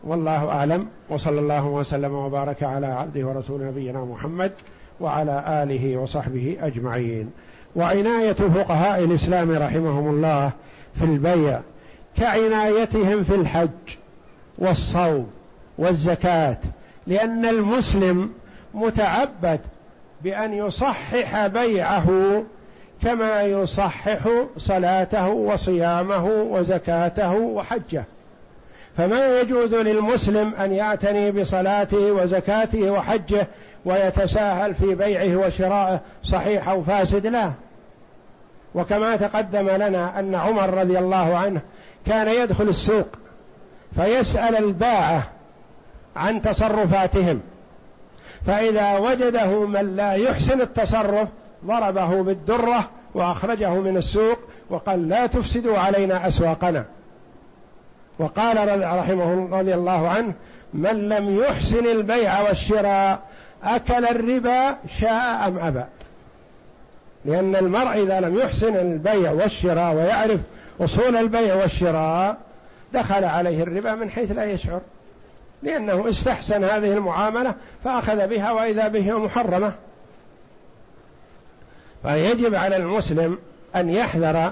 والله 0.03 0.49
أعلم. 0.49 0.87
وصلى 1.09 1.39
الله 1.39 1.65
وسلم 1.65 2.13
وبارك 2.13 2.63
على 2.63 2.87
عبده 2.87 3.27
ورسول 3.27 3.63
نبينا 3.63 4.05
محمد 4.05 4.51
وعلى 4.99 5.63
آله 5.63 5.97
وصحبه 5.97 6.57
أجمعين. 6.61 7.31
وعناية 7.75 8.33
فقهاء 8.33 9.03
الإسلام 9.03 9.51
رحمهم 9.51 10.09
الله 10.09 10.51
في 10.95 11.03
البيع 11.03 11.61
كعنايتهم 12.17 13.23
في 13.23 13.35
الحج 13.35 13.69
والصوم. 14.57 15.38
والزكاة 15.79 16.57
لأن 17.07 17.45
المسلم 17.45 18.31
متعبد 18.73 19.59
بأن 20.23 20.53
يصحح 20.53 21.47
بيعه 21.47 22.43
كما 23.03 23.41
يصحح 23.41 24.29
صلاته 24.57 25.27
وصيامه 25.27 26.25
وزكاته 26.25 27.33
وحجه. 27.33 28.03
فما 28.97 29.39
يجوز 29.39 29.75
للمسلم 29.75 30.55
أن 30.55 30.73
يعتني 30.73 31.31
بصلاته 31.31 32.11
وزكاته 32.11 32.91
وحجه 32.91 33.47
ويتساهل 33.85 34.75
في 34.75 34.95
بيعه 34.95 35.35
وشرائه 35.47 35.99
صحيح 36.23 36.69
أو 36.69 36.83
فاسد؟ 36.83 37.27
لا. 37.27 37.51
وكما 38.75 39.15
تقدم 39.15 39.69
لنا 39.69 40.19
أن 40.19 40.35
عمر 40.35 40.73
رضي 40.73 40.99
الله 40.99 41.37
عنه 41.37 41.61
كان 42.05 42.27
يدخل 42.27 42.69
السوق 42.69 43.07
فيسأل 43.95 44.55
الباعة 44.57 45.38
عن 46.15 46.41
تصرفاتهم. 46.41 47.41
فإذا 48.45 48.97
وجده 48.97 49.65
من 49.65 49.95
لا 49.95 50.13
يحسن 50.13 50.61
التصرف 50.61 51.27
ضربه 51.65 52.21
بالدرة 52.21 52.89
وأخرجه 53.13 53.73
من 53.73 53.97
السوق 53.97 54.39
وقال 54.69 55.09
لا 55.09 55.25
تفسدوا 55.27 55.77
علينا 55.77 56.27
أسواقنا. 56.27 56.85
وقال 58.19 58.81
رحمه 58.99 59.59
رضي 59.59 59.73
الله 59.73 60.09
عنه 60.09 60.33
من 60.73 61.09
لم 61.09 61.39
يحسن 61.39 61.85
البيع 61.85 62.41
والشراء 62.41 63.19
أكل 63.63 64.05
الربا 64.05 64.75
شاء 64.99 65.47
أم 65.47 65.59
أبى. 65.59 65.83
لأن 67.25 67.55
المرء 67.55 68.03
إذا 68.03 68.19
لم 68.19 68.35
يحسن 68.35 68.75
البيع 68.75 69.31
والشراء 69.31 69.95
ويعرف 69.95 70.39
أصول 70.81 71.15
البيع 71.15 71.55
والشراء 71.55 72.37
دخل 72.93 73.23
عليه 73.23 73.63
الربا 73.63 73.95
من 73.95 74.09
حيث 74.09 74.31
لا 74.31 74.43
يشعر. 74.43 74.81
لأنه 75.63 76.09
استحسن 76.09 76.63
هذه 76.63 76.93
المعاملة 76.93 77.55
فأخذ 77.83 78.27
بها 78.27 78.51
وإذا 78.51 78.87
به 78.87 79.19
محرمة. 79.19 79.73
فيجب 82.03 82.55
على 82.55 82.77
المسلم 82.77 83.37
أن 83.75 83.89
يحذر 83.89 84.51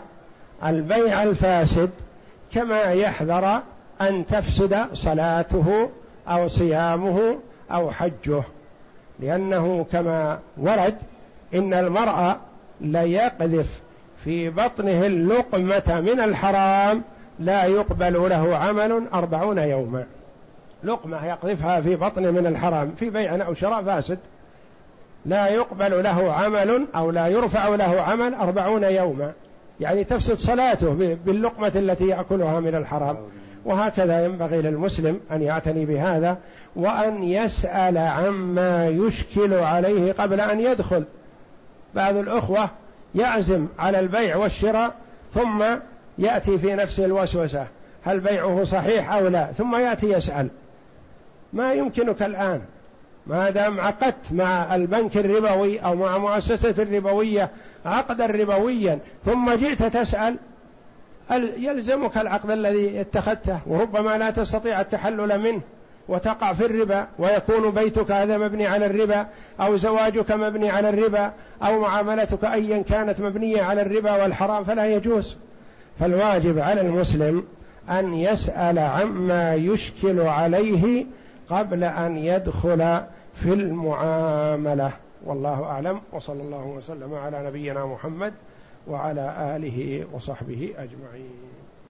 البيع 0.65 1.23
الفاسد 1.23 1.89
كما 2.51 2.81
يحذر 2.81 3.61
أن 4.01 4.25
تفسد 4.25 4.85
صلاته 4.93 5.89
أو 6.27 6.47
صيامه 6.47 7.37
أو 7.71 7.91
حجه 7.91 8.43
لأنه 9.19 9.85
كما 9.91 10.39
ورد 10.57 10.95
إن 11.53 11.73
المرء 11.73 12.35
ليقذف 12.81 13.67
في 14.23 14.49
بطنه 14.49 15.05
اللقمة 15.05 16.01
من 16.01 16.19
الحرام 16.19 17.03
لا 17.39 17.65
يقبل 17.65 18.29
له 18.29 18.57
عمل 18.57 19.03
أربعون 19.13 19.57
يوما. 19.57 20.05
لقمة 20.83 21.25
يقذفها 21.25 21.81
في 21.81 21.95
بطنه 21.95 22.31
من 22.31 22.47
الحرام 22.47 22.91
في 22.91 23.09
بيع 23.09 23.45
أو 23.45 23.53
شراء 23.53 23.83
فاسد. 23.83 24.19
لا 25.25 25.47
يقبل 25.47 26.03
له 26.03 26.33
عمل 26.33 26.87
أو 26.95 27.11
لا 27.11 27.27
يرفع 27.27 27.67
له 27.67 28.01
عمل 28.01 28.33
أربعون 28.33 28.83
يوما. 28.83 29.31
يعني 29.79 30.03
تفسد 30.03 30.33
صلاته 30.33 31.17
باللقمة 31.25 31.71
التي 31.75 32.07
يأكلها 32.07 32.59
من 32.59 32.75
الحرام. 32.75 33.17
وهكذا 33.65 34.25
ينبغي 34.25 34.61
للمسلم 34.61 35.19
أن 35.31 35.41
يعتني 35.41 35.85
بهذا 35.85 36.37
وأن 36.75 37.23
يسأل 37.23 37.97
عما 37.97 38.87
يشكل 38.87 39.53
عليه 39.53 40.13
قبل 40.13 40.41
أن 40.41 40.59
يدخل. 40.59 41.03
بعض 41.95 42.15
الأخوة 42.15 42.69
يعزم 43.15 43.67
على 43.79 43.99
البيع 43.99 44.35
والشراء 44.35 44.93
ثم 45.33 45.63
يأتي 46.17 46.57
في 46.57 46.75
نفسه 46.75 47.05
الوسوسة 47.05 47.67
هل 48.03 48.19
بيعه 48.19 48.63
صحيح 48.63 49.13
أو 49.13 49.27
لا 49.27 49.51
ثم 49.57 49.75
يأتي 49.75 50.11
يسأل. 50.11 50.49
ما 51.53 51.73
يمكنك 51.73 52.23
الآن. 52.23 52.61
ما 53.27 53.49
دام 53.49 53.79
عقدت 53.79 54.31
مع 54.31 54.75
البنك 54.75 55.17
الربوي 55.17 55.79
أو 55.79 55.95
مع 55.95 56.17
مؤسسة 56.17 56.83
الربوية 56.83 57.49
عقدا 57.85 58.25
ربويا 58.25 58.99
ثم 59.25 59.53
جئت 59.53 59.83
تسأل 59.83 60.35
يلزمك 61.57 62.17
العقد 62.17 62.51
الذي 62.51 63.01
اتخذته؟ 63.01 63.59
وربما 63.67 64.17
لا 64.17 64.29
تستطيع 64.29 64.81
التحلل 64.81 65.39
منه 65.39 65.61
وتقع 66.07 66.53
في 66.53 66.65
الربا 66.65 67.07
ويكون 67.19 67.71
بيتك 67.71 68.11
هذا 68.11 68.37
مبني 68.37 68.67
على 68.67 68.85
الربا 68.85 69.27
أو 69.61 69.77
زواجك 69.77 70.31
مبني 70.31 70.69
على 70.69 70.89
الربا 70.89 71.31
أو 71.63 71.79
معاملتك 71.79 72.45
ايا 72.45 72.81
كانت 72.81 73.21
مبنية 73.21 73.61
على 73.61 73.81
الربا 73.81 74.23
والحرام 74.23 74.63
فلا 74.63 74.85
يجوز. 74.85 75.37
فالواجب 75.99 76.59
على 76.59 76.81
المسلم 76.81 77.43
أن 77.89 78.13
يسأل 78.13 78.79
عما 78.79 79.55
يشكل 79.55 80.19
عليه 80.19 81.05
قبل 81.49 81.83
أن 81.83 82.17
يدخل 82.17 83.01
في 83.35 83.53
المعاملة. 83.53 84.91
والله 85.25 85.63
أعلم. 85.63 86.01
وصلى 86.11 86.41
الله 86.41 86.65
وسلم 86.65 87.13
على 87.13 87.47
نبينا 87.47 87.85
محمد 87.85 88.33
وعلى 88.87 89.55
آله 89.55 90.05
وصحبه 90.13 90.73
أجمعين. 90.77 91.56